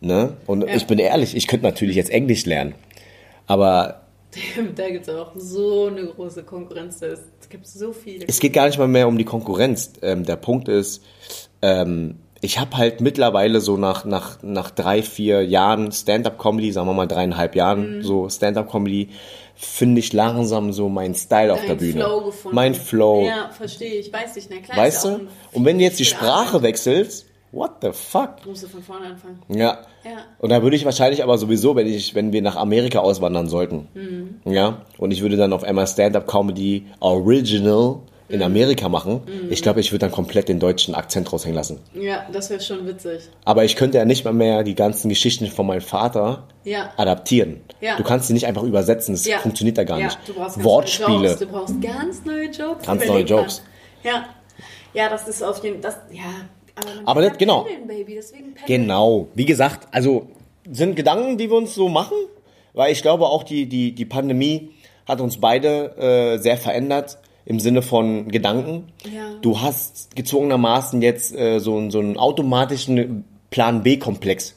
[0.00, 0.36] Ne?
[0.46, 2.74] Und ich bin ehrlich, ich könnte natürlich jetzt Englisch lernen.
[3.46, 4.02] Aber
[4.76, 7.00] Da gibt es auch so eine große Konkurrenz.
[7.48, 8.26] Es gibt so viele.
[8.28, 9.92] es geht gar nicht mal mehr um die Konkurrenz.
[10.02, 11.02] Ähm, der Punkt ist,
[11.62, 16.92] ähm, ich habe halt mittlerweile so nach, nach, nach drei, vier Jahren Stand-Up-Comedy, sagen wir
[16.94, 18.02] mal dreieinhalb Jahren, Mhm.
[18.02, 19.08] so Stand-Up-Comedy,
[19.56, 22.04] finde ich langsam so meinen Style auf der Dein Bühne.
[22.04, 22.54] Flow gefunden.
[22.54, 23.24] Mein Flow.
[23.26, 24.12] Ja, verstehe ich.
[24.12, 24.76] Weiß ich, na klar.
[24.76, 25.20] weißt du?
[25.52, 28.44] Und wenn du jetzt die Sprache wechselst, what the fuck?
[28.46, 29.40] Musst du von vorne anfangen.
[29.48, 29.78] Ja.
[30.04, 30.18] Ja.
[30.38, 33.88] Und da würde ich wahrscheinlich aber sowieso, wenn ich, wenn wir nach Amerika auswandern sollten,
[33.94, 34.52] Mhm.
[34.52, 37.94] ja, und ich würde dann auf einmal Stand-up-Comedy Original
[38.28, 38.34] Mhm.
[38.34, 41.80] in Amerika machen, ich glaube, ich würde dann komplett den deutschen Akzent raushängen lassen.
[41.94, 43.22] Ja, das wäre schon witzig.
[43.46, 46.92] Aber ich könnte ja nicht mal mehr die ganzen Geschichten von meinem Vater Ja.
[46.98, 47.60] adaptieren.
[47.80, 47.96] Ja.
[47.96, 49.38] Du kannst sie nicht einfach übersetzen, das Ja.
[49.38, 50.18] funktioniert da gar ja, nicht.
[50.26, 51.08] Du brauchst ganz Wortspiele.
[51.18, 51.38] Neue Jokes.
[51.38, 52.86] Du brauchst ganz neue Jokes.
[52.86, 53.24] Ganz neue.
[53.24, 53.62] Jokes.
[54.04, 54.24] Ja.
[54.94, 55.94] Ja, das ist auf jeden Fall.
[56.12, 56.22] Ja.
[57.04, 57.62] Aber, das- genau.
[57.62, 58.56] Pendeln.
[58.66, 59.28] Genau.
[59.34, 60.28] Wie gesagt, also
[60.70, 62.16] sind Gedanken, die wir uns so machen,
[62.74, 64.70] weil ich glaube auch die, die, die Pandemie
[65.06, 68.92] hat uns beide äh, sehr verändert im Sinne von Gedanken.
[69.04, 69.34] Ja.
[69.40, 74.54] Du hast gezwungenermaßen jetzt äh, so, einen- so einen automatischen Plan B-Komplex.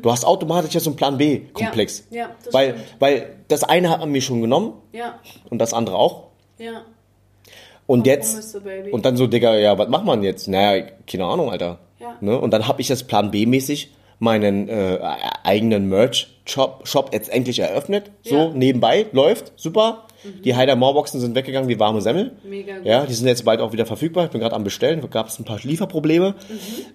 [0.00, 2.04] Du hast automatisch jetzt so einen Plan B-Komplex.
[2.08, 2.16] Mhm.
[2.16, 2.86] Ja, ja, das weil, stimmt.
[3.00, 5.18] weil das eine hat man mir schon genommen Ja.
[5.50, 6.28] und das andere auch.
[6.58, 6.82] Ja.
[7.90, 8.90] Und jetzt, Baby.
[8.92, 10.46] und dann so, Digga, ja, was macht man jetzt?
[10.46, 11.78] Naja, keine Ahnung, Alter.
[11.98, 12.16] Ja.
[12.20, 12.38] Ne?
[12.40, 14.98] Und dann habe ich jetzt Plan B-mäßig meinen äh,
[15.42, 18.10] eigenen Merch-Shop Shop jetzt endlich eröffnet.
[18.22, 18.48] So, Ja.
[18.54, 20.04] nebenbei, läuft, super.
[20.44, 22.32] Die Heider Moorboxen sind weggegangen wie warme Semmel.
[22.44, 22.86] Mega gut.
[22.86, 24.26] Ja, die sind jetzt bald auch wieder verfügbar.
[24.26, 25.00] Ich bin gerade am Bestellen.
[25.10, 26.34] Gab es ein paar Lieferprobleme.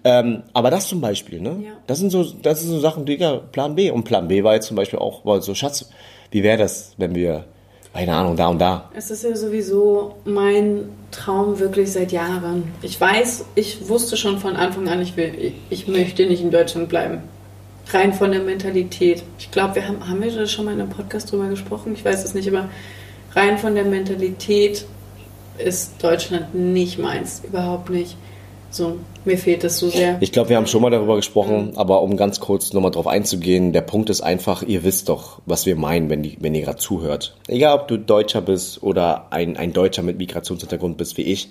[0.03, 1.49] Ähm, aber das zum Beispiel, ne?
[1.49, 1.63] Mhm.
[1.63, 1.71] Ja.
[1.87, 3.89] Das sind so, das sind so Sachen, Digga, Plan B.
[3.91, 5.89] Und Plan B war jetzt zum Beispiel auch, war so, Schatz,
[6.31, 7.45] wie wäre das, wenn wir,
[7.95, 8.89] keine Ahnung, da und da.
[8.93, 12.73] Es ist ja sowieso mein Traum wirklich seit Jahren.
[12.81, 16.89] Ich weiß, ich wusste schon von Anfang an, ich will, ich, möchte nicht in Deutschland
[16.89, 17.19] bleiben.
[17.93, 19.23] Rein von der Mentalität.
[19.39, 21.93] Ich glaube, wir haben, haben wir schon mal in einem Podcast drüber gesprochen?
[21.93, 22.67] Ich weiß es nicht, aber
[23.33, 24.85] rein von der Mentalität
[25.57, 27.43] ist Deutschland nicht meins.
[27.47, 28.17] Überhaupt nicht.
[28.75, 30.17] So, mir fehlt das so sehr.
[30.19, 33.71] Ich glaube, wir haben schon mal darüber gesprochen, aber um ganz kurz nochmal drauf einzugehen,
[33.71, 36.77] der Punkt ist einfach, ihr wisst doch, was wir meinen, wenn, die, wenn ihr gerade
[36.79, 37.37] zuhört.
[37.47, 41.47] Egal, ob du Deutscher bist oder ein, ein Deutscher mit Migrationshintergrund bist wie ich.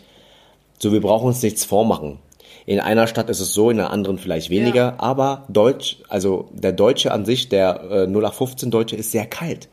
[0.79, 2.19] So, wir brauchen uns nichts vormachen.
[2.67, 4.95] In einer Stadt ist es so, in der anderen vielleicht weniger, Ja.
[4.99, 9.69] aber Deutsch, also der Deutsche an sich, der äh, 0815 Deutsche ist sehr kalt.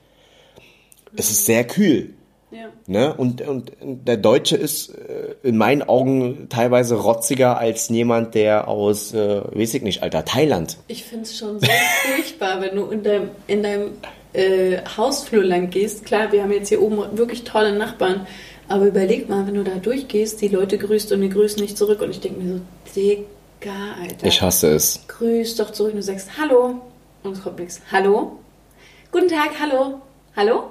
[1.18, 2.14] Es ist sehr kühl.
[2.52, 2.68] Ja.
[2.86, 3.14] Ne?
[3.14, 9.14] Und, und der Deutsche ist äh, in meinen Augen teilweise rotziger als jemand, der aus,
[9.14, 10.78] äh, weiß ich nicht, Alter, Thailand.
[10.88, 11.68] Ich finde es schon so
[12.16, 13.92] furchtbar, wenn du in deinem, in deinem
[14.34, 16.06] äh, Hausflur lang gehst.
[16.06, 18.28] Klar, wir haben jetzt hier oben wirklich tolle Nachbarn,
[18.68, 22.02] aber überleg mal, wenn du da durchgehst, die Leute grüßt und die grüßen nicht zurück
[22.02, 22.62] und ich denke mir so,
[22.96, 24.28] Digga, Alter.
[24.28, 25.02] Ich hasse es.
[25.08, 26.82] Grüß doch zurück und du sagst Hallo
[27.24, 27.82] und es kommt nichts.
[27.92, 28.40] Hallo?
[29.12, 30.02] Guten Tag, hallo?
[30.36, 30.64] Hallo?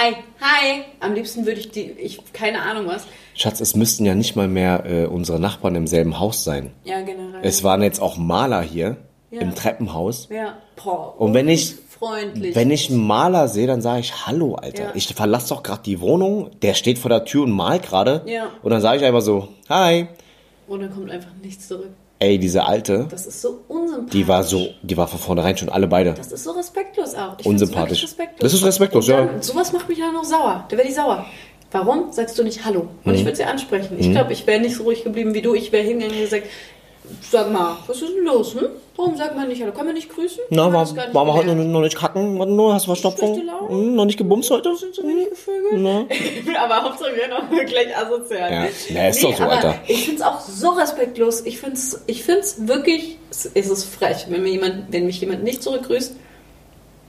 [0.00, 0.82] Hi, hi.
[1.00, 3.04] Am liebsten würde ich die, ich, keine Ahnung was.
[3.34, 6.70] Schatz, es müssten ja nicht mal mehr äh, unsere Nachbarn im selben Haus sein.
[6.84, 7.40] Ja, generell.
[7.42, 8.96] Es waren jetzt auch Maler hier
[9.32, 9.40] Ja.
[9.40, 10.28] im Treppenhaus.
[10.30, 12.54] ja, boah, Und wenn ich- freundlich.
[12.54, 14.84] Wenn ich einen Maler sehe, dann sage ich Hallo, Alter.
[14.84, 14.90] Ja.
[14.94, 18.22] Ich verlasse doch gerade die Wohnung, der steht vor der Tür und malt gerade.
[18.26, 18.50] Ja.
[18.62, 20.06] Und dann sage ich einfach so, Hi.
[20.68, 21.90] Und dann kommt einfach nichts zurück.
[22.20, 24.10] Ey, diese Alte, Das ist so unsympathisch.
[24.12, 26.14] die war so, die war von vornherein schon alle beide.
[26.14, 27.36] Das ist so respektlos auch.
[27.38, 28.02] Ich Unsympathisch.
[28.02, 29.24] wirklich Das ist respektlos, Und ja.
[29.24, 30.64] dann, Sowas macht mich dann noch sauer.
[30.68, 31.24] Da werde ich sauer.
[31.70, 32.88] Warum sagst du nicht Hallo?
[33.04, 33.14] Und Mhm.
[33.14, 33.96] ich würde sie ansprechen.
[34.00, 35.54] Ich glaube, ich wäre nicht so ruhig geblieben wie du.
[35.54, 36.46] Ich wäre hingegangen und gesagt,
[37.30, 38.54] sag mal, was ist denn los?
[38.54, 38.68] Hm?
[38.96, 39.72] Warum sagt man nicht Hallo?
[39.72, 40.40] Können wir nicht grüßen?
[40.50, 42.38] Na, wir war, das gar nicht war man heute noch, noch nicht kacken?
[42.38, 43.40] Warte nur, hast du Verstopfung?
[43.68, 44.74] Hm, noch nicht gebumst heute?
[44.76, 45.78] Sind so wenig Vögel?
[45.78, 46.06] Na?
[46.64, 48.50] aber Hauptsache wir noch gleich asozial.
[48.50, 48.66] Ja.
[48.88, 49.76] Ja, ist doch so, Alter.
[49.86, 51.42] Ich finde es auch so respektlos.
[51.42, 55.20] Ich finde es ich find's wirklich, es es ist frech, wenn, mir jemand, wenn mich
[55.20, 56.16] jemand nicht zurückgrüßt.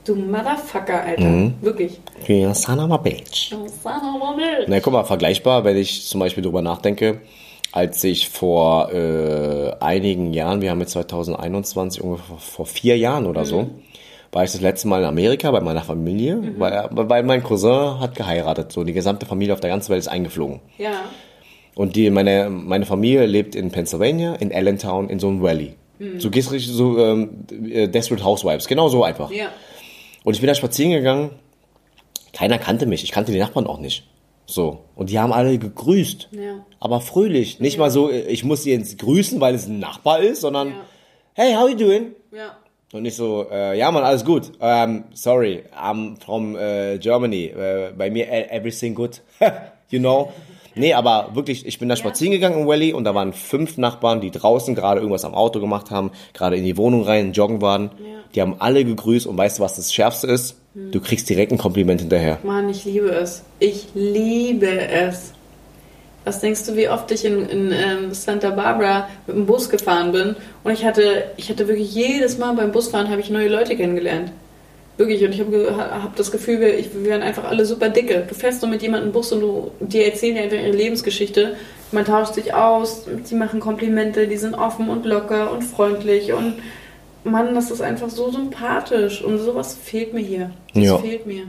[0.06, 1.24] Du Motherfucker, Alter.
[1.24, 1.56] Mhm.
[1.62, 2.00] Wirklich.
[2.28, 3.52] Ja, son of a bitch.
[3.54, 4.68] Oh, son of a bitch.
[4.68, 7.22] Na, guck mal, vergleichbar, wenn ich zum Beispiel drüber nachdenke,
[7.72, 13.46] als ich vor äh, einigen Jahren, wir haben jetzt 2021, ungefähr vor vier Jahren oder
[13.46, 13.70] so,
[14.32, 18.16] war ich das letzte Mal in Amerika bei meiner Familie, weil, weil mein Cousin hat
[18.16, 18.72] geheiratet.
[18.72, 20.60] So, die gesamte Familie auf der ganzen Welt ist eingeflogen.
[20.78, 21.02] Ja.
[21.76, 25.76] Und die, meine, meine Familie lebt in Pennsylvania, in Allentown, in so einem Valley.
[26.18, 29.32] So gehst richtig so ähm, äh, Desperate Housewives, genau so einfach.
[29.32, 29.48] Ja.
[30.24, 31.32] Und ich bin da spazieren gegangen.
[32.32, 33.04] Keiner kannte mich.
[33.04, 34.09] Ich kannte die Nachbarn auch nicht.
[34.50, 34.86] So.
[34.96, 36.30] Und die haben alle gegrüßt.
[36.32, 36.66] Ja.
[36.80, 37.60] Aber fröhlich.
[37.60, 40.76] Nicht mal so, ich muss sie jetzt grüßen, weil es ein Nachbar ist, sondern, Ja.
[41.34, 42.16] hey, how you doing?
[42.32, 42.58] Ja.
[42.92, 44.52] Und nicht so, äh, ja man, alles gut.
[44.60, 47.46] Ähm, sorry, I'm from äh, Germany.
[47.46, 49.22] Äh, bei mir everything good.
[49.90, 50.32] you know?
[50.80, 54.22] Nee, aber wirklich, ich bin da spazieren gegangen im Valley und da waren fünf Nachbarn,
[54.22, 57.92] die draußen gerade irgendwas am Auto gemacht haben, gerade in die Wohnung rein, joggen waren.
[58.34, 60.56] Die haben alle gegrüßt und weißt du, was das Schärfste ist?
[60.74, 62.38] Du kriegst direkt ein Kompliment hinterher.
[62.44, 63.44] Mann, ich liebe es.
[63.60, 65.34] Ich liebe es.
[66.26, 70.12] Was denkst du, wie oft ich in, in ähm, Santa Barbara mit dem Bus gefahren
[70.12, 70.36] bin?
[70.64, 74.32] Und ich hatte, ich hatte wirklich jedes Mal beim Busfahren habe ich neue Leute kennengelernt.
[75.00, 78.26] Wirklich, und ich habe hab das Gefühl, wir, ich, wir werden einfach alle super dicke.
[78.28, 81.56] Du fährst nur mit jemandem Bus und du, die erzählen dir einfach ihre Lebensgeschichte.
[81.94, 86.56] Man tauscht sich aus, die machen Komplimente, die sind offen und locker und freundlich und
[87.24, 90.52] Mann, das ist einfach so sympathisch und sowas fehlt mir hier.
[90.74, 90.98] Das Ja.
[90.98, 91.44] fehlt mir.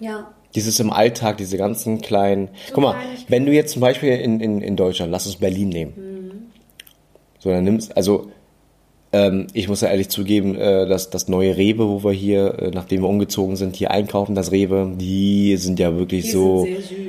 [0.00, 0.32] Ja.
[0.54, 2.48] Dieses im Alltag, diese ganzen kleinen.
[2.72, 2.96] Guck mal,
[3.28, 5.92] wenn du jetzt zum Beispiel in, in, in Deutschland, lass uns Berlin nehmen.
[5.96, 6.42] Mhm.
[7.38, 8.30] So, dann nimmst, also
[9.14, 12.70] ähm, ich muss ja ehrlich zugeben, äh, dass das neue Rewe, wo wir hier, äh,
[12.74, 16.66] nachdem wir umgezogen sind, hier einkaufen, das Rewe, die sind ja wirklich Die so.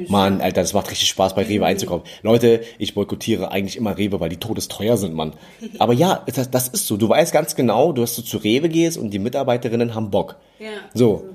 [0.07, 2.07] Mann, Alter, das macht richtig Spaß, bei Rewe einzukaufen.
[2.21, 5.33] Leute, ich boykottiere eigentlich immer Rewe, weil die todesteuer sind, Mann.
[5.79, 6.95] Aber ja, das, das ist so.
[6.95, 10.35] Du weißt ganz genau, du hast so zu Rewe gehst und die Mitarbeiterinnen haben Bock.
[10.59, 10.67] Ja.
[10.93, 11.23] So.
[11.25, 11.34] Cool.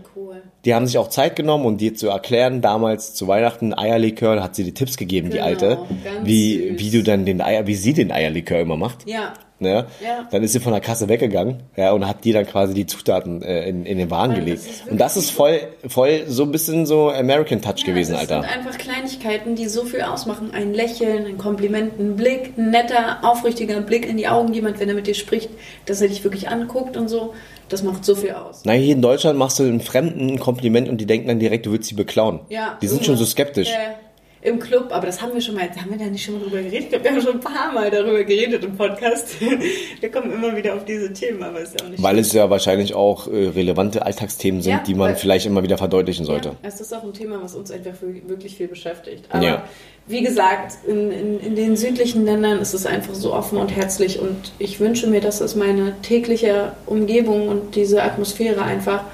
[0.65, 4.55] Die haben sich auch Zeit genommen, um dir zu erklären, damals zu Weihnachten Eierlikör, hat
[4.55, 6.79] sie die Tipps gegeben, die Genau, Alte, ganz wie, süß.
[6.79, 9.09] wie du dann den Eier, wie sie den Eierlikör immer macht.
[9.09, 9.33] Ja.
[9.63, 9.85] Ne?
[10.03, 10.27] Ja.
[10.31, 13.43] Dann ist sie von der Kasse weggegangen ja, und hat dir dann quasi die Zutaten
[13.43, 14.63] äh, in, in den Wagen Mann, gelegt.
[14.67, 18.41] das und das ist voll, voll so ein bisschen so American Touch gewesen, das Alter.
[18.41, 20.51] sind einfach Kleinigkeiten, die so viel ausmachen.
[20.55, 24.89] Ein Lächeln, ein Kompliment, ein Blick, ein netter, aufrichtiger Blick in die Augen, jemand, wenn
[24.89, 25.51] er mit dir spricht,
[25.85, 27.35] dass er dich wirklich anguckt und so.
[27.71, 28.63] Das macht so viel aus.
[28.65, 31.67] Na, hier in Deutschland machst du einem Fremden ein Kompliment und die denken dann direkt,
[31.67, 32.41] du würdest sie beklauen.
[32.49, 33.71] Ja, die sind schon so skeptisch.
[33.71, 33.95] Äh,
[34.43, 36.63] Im Club, aber das haben wir schon mal, haben wir da nicht schon mal drüber
[36.63, 36.85] geredet?
[36.85, 39.35] Ich glaube, wir haben schon ein paar Mal darüber geredet im Podcast.
[40.01, 42.49] Wir kommen immer wieder auf diese Themen, aber ist ja auch nicht Weil es ja
[42.49, 46.49] wahrscheinlich auch äh, relevante Alltagsthemen sind, Ja, die man vielleicht immer wieder verdeutlichen sollte.
[46.49, 49.27] Ja, es ist auch ein Thema, was uns einfach wir- wirklich viel beschäftigt.
[49.29, 49.63] Aber Ja.
[50.07, 54.21] wie gesagt, in, in, in den südlichen Ländern ist es einfach so offen und herzlich
[54.21, 59.05] und ich wünsche mir, dass es meine tägliche Umgebung und diese Atmosphäre einfach,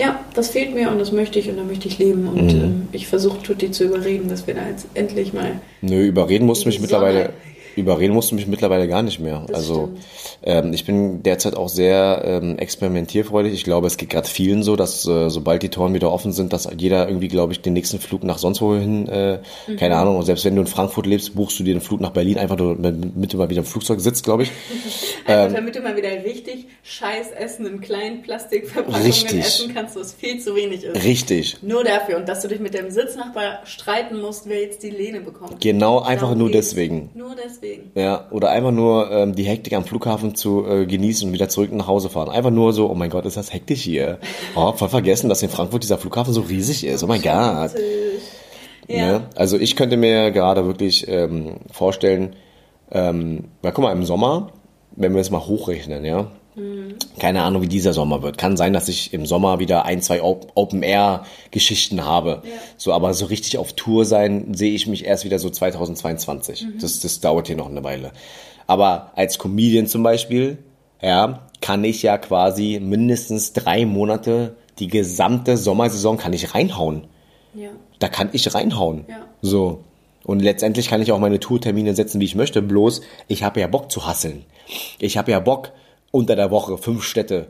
[0.00, 2.48] ja, das fehlt mir und das möchte ich und da möchte ich leben und Mhm.
[2.60, 6.64] ähm, ich versuche Tutti zu überreden, dass wir da jetzt endlich mal Nö, überreden musst
[6.64, 7.30] du mich mittlerweile.
[7.76, 9.44] Überreden musst du mich mittlerweile gar nicht mehr.
[9.48, 9.90] Das also
[10.42, 13.52] ähm, ich bin derzeit auch sehr ähm, experimentierfreudig.
[13.52, 16.52] Ich glaube, es geht gerade vielen so, dass äh, sobald die Toren wieder offen sind,
[16.52, 19.76] dass jeder irgendwie, glaube ich, den nächsten Flug nach sonst wohin, äh, Mhm.
[19.76, 22.10] keine Ahnung, und selbst wenn du in Frankfurt lebst, buchst du dir den Flug nach
[22.10, 24.50] Berlin einfach nur, damit du mal wieder im Flugzeug sitzt, glaube ich.
[25.26, 29.38] Einfach Ähm, damit du mal wieder richtig scheiß Essen in kleinen Plastikverpackungen Richtig.
[29.40, 31.04] essen kannst, was viel zu wenig ist.
[31.04, 31.58] Richtig.
[31.62, 35.20] Nur dafür und dass du dich mit dem Sitznachbar streiten musst, wer jetzt die Lehne
[35.20, 35.60] bekommt.
[35.60, 36.70] Genau, einfach Darum nur geht's.
[36.70, 37.10] deswegen.
[37.14, 37.59] Nur deswegen.
[37.94, 41.72] Ja, oder einfach nur ähm, die Hektik am Flughafen zu äh, genießen und wieder zurück
[41.72, 42.28] nach Hause fahren.
[42.28, 44.18] Einfach nur so, oh mein Gott, ist das hektisch hier.
[44.56, 47.04] Oh, voll vergessen, dass in Frankfurt dieser Flughafen so riesig ist.
[47.04, 47.72] Oh mein Gott.
[48.88, 48.96] Ja.
[48.96, 49.22] Ne?
[49.36, 52.34] Also ich könnte mir gerade wirklich ähm, vorstellen,
[52.90, 54.52] ähm, na guck mal, im Sommer,
[54.96, 56.30] wenn wir es mal hochrechnen, ja,
[57.18, 58.36] keine Ahnung, wie dieser Sommer wird.
[58.38, 62.42] Kann sein, dass ich im Sommer wieder ein, zwei Op- Open-Air-Geschichten habe.
[62.76, 66.66] So, aber so richtig auf Tour sein, sehe ich mich erst wieder so 2022.
[66.80, 68.12] Das, das dauert hier noch eine Weile.
[68.66, 70.58] Aber als Comedian zum Beispiel,
[71.02, 77.02] ja, kann ich ja quasi mindestens drei Monate die gesamte Sommersaison kann ich reinhauen
[77.54, 77.68] Ja.
[77.98, 79.04] da kann ich reinhauen.
[79.08, 79.26] Ja.
[79.42, 79.80] So.
[80.24, 82.62] Und letztendlich kann ich auch meine Tourtermine setzen, wie ich möchte.
[82.62, 84.44] Bloß, ich habe ja Bock zu hasseln.
[84.98, 85.72] Ich habe ja Bock,
[86.10, 87.48] unter der Woche fünf Städte.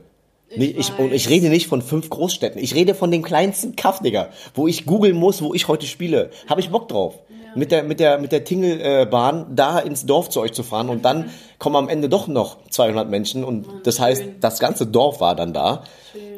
[0.57, 2.61] Nicht, ich, und ich rede nicht von fünf Großstädten.
[2.61, 6.31] Ich rede von dem kleinsten Kaff, Digga, wo ich googeln muss, wo ich heute spiele.
[6.49, 7.21] Habe ich Bock drauf.
[7.55, 11.05] Mit der, mit der, mit der Tingelbahn da ins Dorf zu euch zu fahren und
[11.05, 14.37] dann kommen am Ende doch noch 200 Menschen und das heißt, schön.
[14.41, 15.83] das ganze Dorf war dann da.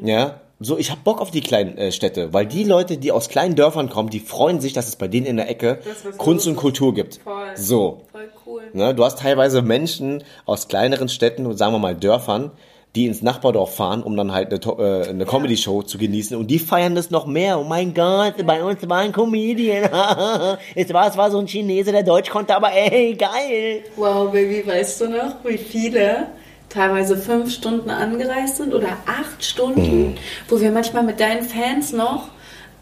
[0.03, 0.41] Ja.
[0.59, 3.57] So, ich hab Bock auf die kleinen äh, Städte, weil die Leute, die aus kleinen
[3.57, 5.81] Dörfern kommen, die freuen sich, dass es bei denen in der Ecke
[6.19, 6.57] Kunst und.
[6.57, 7.17] Kultur gibt.
[7.17, 7.57] Voll.
[7.57, 8.03] So.
[8.13, 8.42] Voll cool.
[8.73, 12.51] Ne, du hast teilweise Menschen aus kleineren Städten und sagen wir mal Dörfern,
[12.95, 16.59] die ins Nachbardorf fahren, um dann halt eine, äh, eine Comedy-Show zu genießen und die
[16.59, 17.59] feiern das noch mehr.
[17.59, 19.85] Oh mein Gott, bei uns war ein Comedian.
[20.75, 23.85] es, war, es war so ein Chinese, der Deutsch konnte, aber ey, geil.
[23.97, 26.27] Wow, Baby, weißt du noch, wie viele
[26.69, 30.15] teilweise fünf Stunden angereist sind oder acht Stunden, Mhm.
[30.49, 32.29] wo wir manchmal mit deinen Fans noch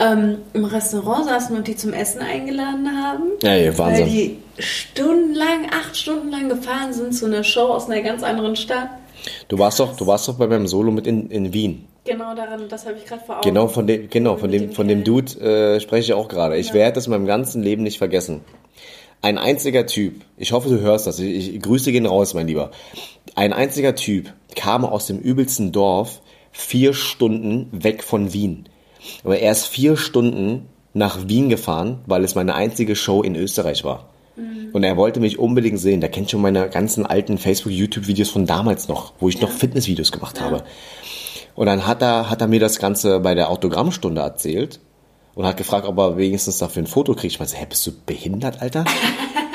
[0.00, 3.24] ähm, im Restaurant saßen und die zum Essen eingeladen haben.
[3.42, 4.06] Ey, Wahnsinn.
[4.06, 8.56] Weil die stundenlang, acht Stunden lang gefahren sind zu einer Show aus einer ganz anderen
[8.56, 8.88] Stadt.
[9.48, 11.86] Du warst doch, du warst doch bei meinem Solo mit in, in Wien.
[12.04, 13.44] Genau daran, das habe ich gerade vor Augen.
[13.48, 15.04] Genau von dem, genau von dem, von dem.
[15.04, 16.56] Dude äh, spreche ich auch gerade.
[16.56, 18.40] Ich werde es in meinem ganzen Leben nicht vergessen.
[19.22, 22.70] Ein einziger Typ, ich hoffe, du hörst das, ich, ich grüße gehen raus, mein Lieber.
[23.34, 26.22] Ein einziger Typ kam aus dem übelsten Dorf
[26.52, 28.66] vier Stunden weg von Wien.
[29.24, 33.84] Aber er ist vier Stunden nach Wien gefahren, weil es meine einzige Show in Österreich
[33.84, 34.08] war.
[34.72, 36.00] Und er wollte mich unbedingt sehen.
[36.00, 40.12] Der kennt schon meine ganzen alten Facebook, YouTube-Videos von damals noch, wo ich noch Fitnessvideos
[40.12, 40.62] gemacht habe.
[41.54, 44.80] Und dann hat er, hat er mir das Ganze bei der Autogrammstunde erzählt.
[45.34, 47.32] und hat gefragt, ob er wenigstens dafür ein Foto kriegt.
[47.32, 48.84] Ich meinte, hä, bist du behindert, Alter?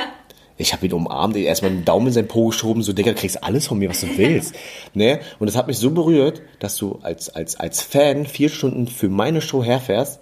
[0.57, 3.43] Ich habe ihn umarmt, erstmal den Daumen in sein Po geschoben, so, Digga, du kriegst
[3.43, 4.55] alles von mir, was du willst.
[4.93, 5.19] ne?
[5.39, 9.09] Und es hat mich so berührt, dass du als, als, als Fan vier Stunden für
[9.09, 10.19] meine Show herfährst.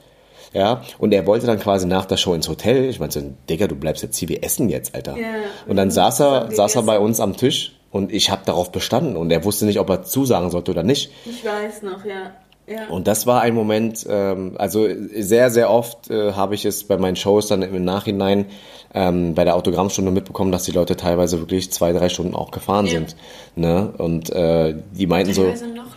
[0.54, 2.88] Ja, und er wollte dann quasi nach der Show ins Hotel.
[2.88, 5.18] Ich meinte, Digga, du bleibst jetzt hier, wir essen jetzt, Alter.
[5.18, 5.26] Ja.
[5.68, 9.18] Und dann saß er, saß er bei uns am Tisch und ich habe darauf bestanden
[9.18, 11.12] und er wusste nicht, ob er zusagen sollte oder nicht.
[11.26, 12.32] Ich weiß noch, ja.
[12.68, 12.88] ja.
[12.90, 16.98] Und das war ein Moment, ähm, also sehr, sehr oft äh, habe ich es bei
[16.98, 18.46] meinen Shows dann im Nachhinein
[18.94, 22.86] ähm, bei der Autogrammstunde mitbekommen, dass die Leute teilweise wirklich zwei, drei Stunden auch gefahren
[22.86, 22.92] Ja.
[22.92, 23.16] sind.
[23.56, 23.94] Ne?
[23.98, 25.93] Und äh, die meinten so, Teilweise noch länger, Baby.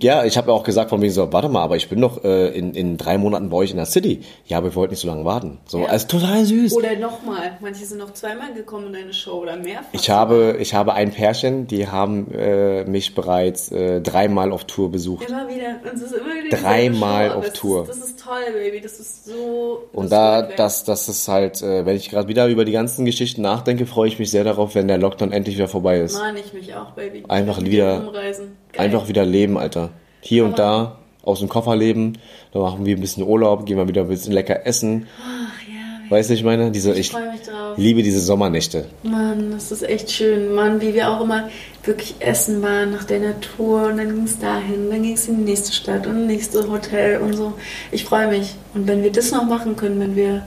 [0.00, 2.48] Ja, ich habe auch gesagt von wegen so, warte mal, aber ich bin doch äh,
[2.56, 4.22] in, in drei Monaten bei euch in der City.
[4.46, 5.58] Ja, aber wir wollten nicht so lange warten.
[5.66, 5.86] So, Ja.
[5.86, 6.72] also total süß.
[6.74, 7.58] Oder nochmal.
[7.60, 9.88] Manche sind noch zweimal gekommen in deine Show oder mehrfach.
[9.92, 14.90] Ich habe, ich habe ein Pärchen, die haben äh, mich bereits äh, dreimal auf Tour
[14.90, 15.28] besucht.
[15.28, 15.76] Immer wieder.
[15.84, 17.82] Und es ist immer wieder Dreimal auf Tour.
[17.82, 18.80] Ist, das ist toll, Baby.
[18.80, 19.84] Das ist so.
[19.92, 23.42] Und da, das, das ist halt, äh, wenn ich gerade wieder über die ganzen Geschichten
[23.42, 26.14] nachdenke, freue ich mich sehr darauf, wenn der Lockdown endlich wieder vorbei ist.
[26.14, 27.24] Mahne ich mich auch, Baby.
[27.28, 28.56] Einfach wieder- dir Rumreisen.
[28.76, 28.86] Geil.
[28.86, 29.90] Einfach wieder leben, Alter.
[30.20, 32.14] Hier und Aber- da, aus dem Koffer leben,
[32.52, 35.06] dann machen wir ein bisschen Urlaub, gehen wir wieder ein bisschen lecker essen.
[35.20, 36.10] Ach ja.
[36.10, 37.76] Weißt du, ich meine, diese, Ich ich freue mich drauf.
[37.76, 38.86] liebe diese Sommernächte.
[39.02, 40.54] Mann, das ist echt schön.
[40.54, 41.48] Mann, wie wir auch immer
[41.84, 45.38] wirklich essen waren nach der Natur und dann ging es dahin, dann ging es in
[45.38, 47.54] die nächste Stadt und nächste Hotel und so.
[47.90, 48.54] Ich freue mich.
[48.74, 50.42] Und wenn wir das noch machen können, wenn wir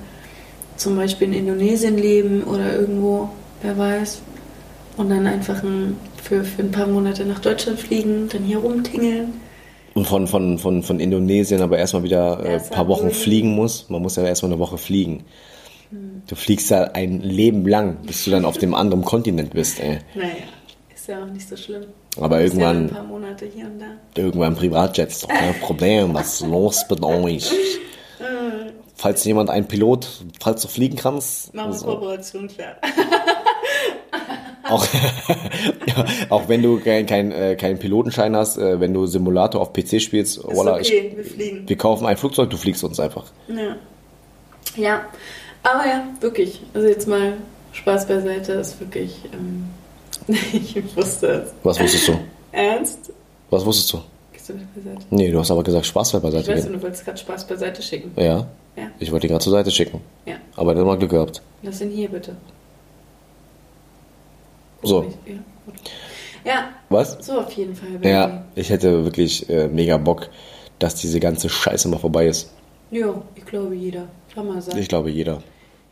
[0.78, 3.30] zum Beispiel in Indonesien leben oder irgendwo,
[3.62, 4.22] wer weiß,
[4.96, 9.34] und dann einfach ein, für, für ein paar Monate nach Deutschland fliegen, dann hier rumtingeln.
[9.94, 13.14] Und von, von, von, von Indonesien aber erstmal wieder äh, ein paar Wochen abholen.
[13.14, 13.90] fliegen muss.
[13.90, 15.26] Man muss ja erstmal eine Woche fliegen.
[15.90, 16.22] Hm.
[16.28, 20.00] Du fliegst ja ein Leben lang, bis du dann auf dem anderen Kontinent bist, ey.
[20.14, 20.30] Naja,
[20.94, 21.86] ist ja auch nicht so schlimm.
[22.18, 24.22] Aber Ist ja irgendwann, ein paar Monate hier und da.
[24.22, 26.14] irgendwann Privatjet ist doch kein Problem.
[26.14, 27.52] Was ist los mit euch?
[28.96, 30.08] Falls jemand ein Pilot,
[30.42, 32.76] falls du fliegen kannst, Machen wir also, Kooperation klar.
[34.70, 34.86] auch,
[35.88, 39.74] ja, auch wenn du keinen kein, äh, keinen Pilotenschein hast, äh, wenn du Simulator auf
[39.74, 41.62] PC spielst, Ist voila, okay, wir fliegen.
[41.64, 43.26] ich, wir kaufen ein Flugzeug, du fliegst uns einfach.
[43.48, 43.76] Ja.
[44.76, 45.06] Ja,
[45.64, 46.62] aber ja, wirklich.
[46.74, 47.34] Also jetzt mal
[47.74, 49.16] Spaß beiseite, ist wirklich.
[49.34, 49.66] Ähm,
[50.54, 51.54] ich wusste es.
[51.64, 52.20] Was wusstest du?
[52.52, 53.12] Ernst?
[53.50, 53.98] Was wusstest du?
[54.32, 55.06] Gehst du mit beiseite?
[55.10, 56.74] Nee, du hast aber gesagt, Spaß soll Ich beiseite weiß, gehen.
[56.74, 58.12] du wolltest gerade Spaß beiseite schicken.
[58.16, 60.02] Ja, Ja, ich wollte ihn gerade zur Seite schicken.
[60.26, 60.36] ja.
[60.56, 61.42] Aber dann mal Glück gehabt.
[61.64, 62.36] Lass ihn hier bitte.
[64.84, 65.06] So,
[66.46, 67.18] Ja, was?
[67.26, 67.90] so auf jeden Fall.
[67.90, 68.10] Baby.
[68.10, 70.30] Ja, ich hätte wirklich äh, mega Bock,
[70.80, 72.52] dass diese ganze Scheiße mal vorbei ist.
[72.92, 74.08] Jo, ich glaube jeder.
[74.34, 74.78] Kann mal sein.
[74.78, 75.44] Ich glaube jeder.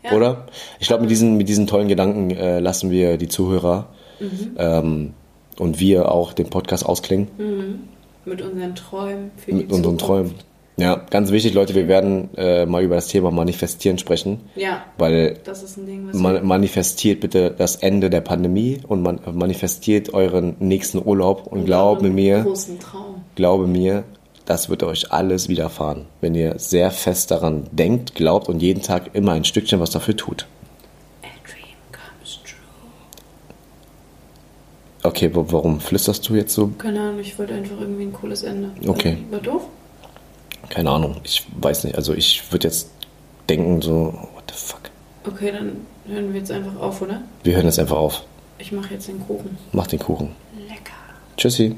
[0.03, 0.13] Ja.
[0.13, 0.47] Oder?
[0.79, 3.87] Ich glaube, mit diesen, mit diesen tollen Gedanken äh, lassen wir die Zuhörer
[4.19, 4.55] Mhm.
[4.57, 5.13] ähm,
[5.59, 7.27] und wir auch den Podcast ausklingen
[8.25, 10.05] Mit unseren Träumen für mit die unseren Zukunft.
[10.05, 10.33] Träumen.
[10.79, 15.39] Ja, ganz wichtig, Leute, wir werden äh, mal über das Thema Manifestieren sprechen, Ja, weil
[15.43, 20.13] das ist ein Ding, was man, manifestiert bitte das Ende der Pandemie und man manifestiert
[20.13, 23.23] euren nächsten Urlaub und glaube Einen mir, großen Traum.
[23.33, 24.03] glaube mir,
[24.45, 29.09] das wird euch alles widerfahren, wenn ihr sehr fest daran denkt, glaubt und jeden Tag
[29.15, 30.45] immer ein Stückchen was dafür tut.
[31.23, 32.55] A dream comes true.
[35.01, 36.67] Okay, wa- warum flüsterst du jetzt so?
[36.77, 38.69] Keine Ahnung, ich wollte einfach irgendwie ein cooles Ende.
[38.87, 39.17] Okay.
[39.31, 39.63] War doof?
[40.69, 41.95] Keine Ahnung, ich weiß nicht.
[41.95, 42.89] Also ich würde jetzt
[43.49, 44.81] denken so, what the fuck.
[45.25, 47.21] Okay, dann hören wir jetzt einfach auf, oder?
[47.43, 48.23] Wir hören jetzt einfach auf.
[48.59, 49.57] Ich mache jetzt den Kuchen.
[49.71, 50.35] Mach den Kuchen.
[50.67, 50.93] Lecker.
[51.37, 51.75] Tschüssi.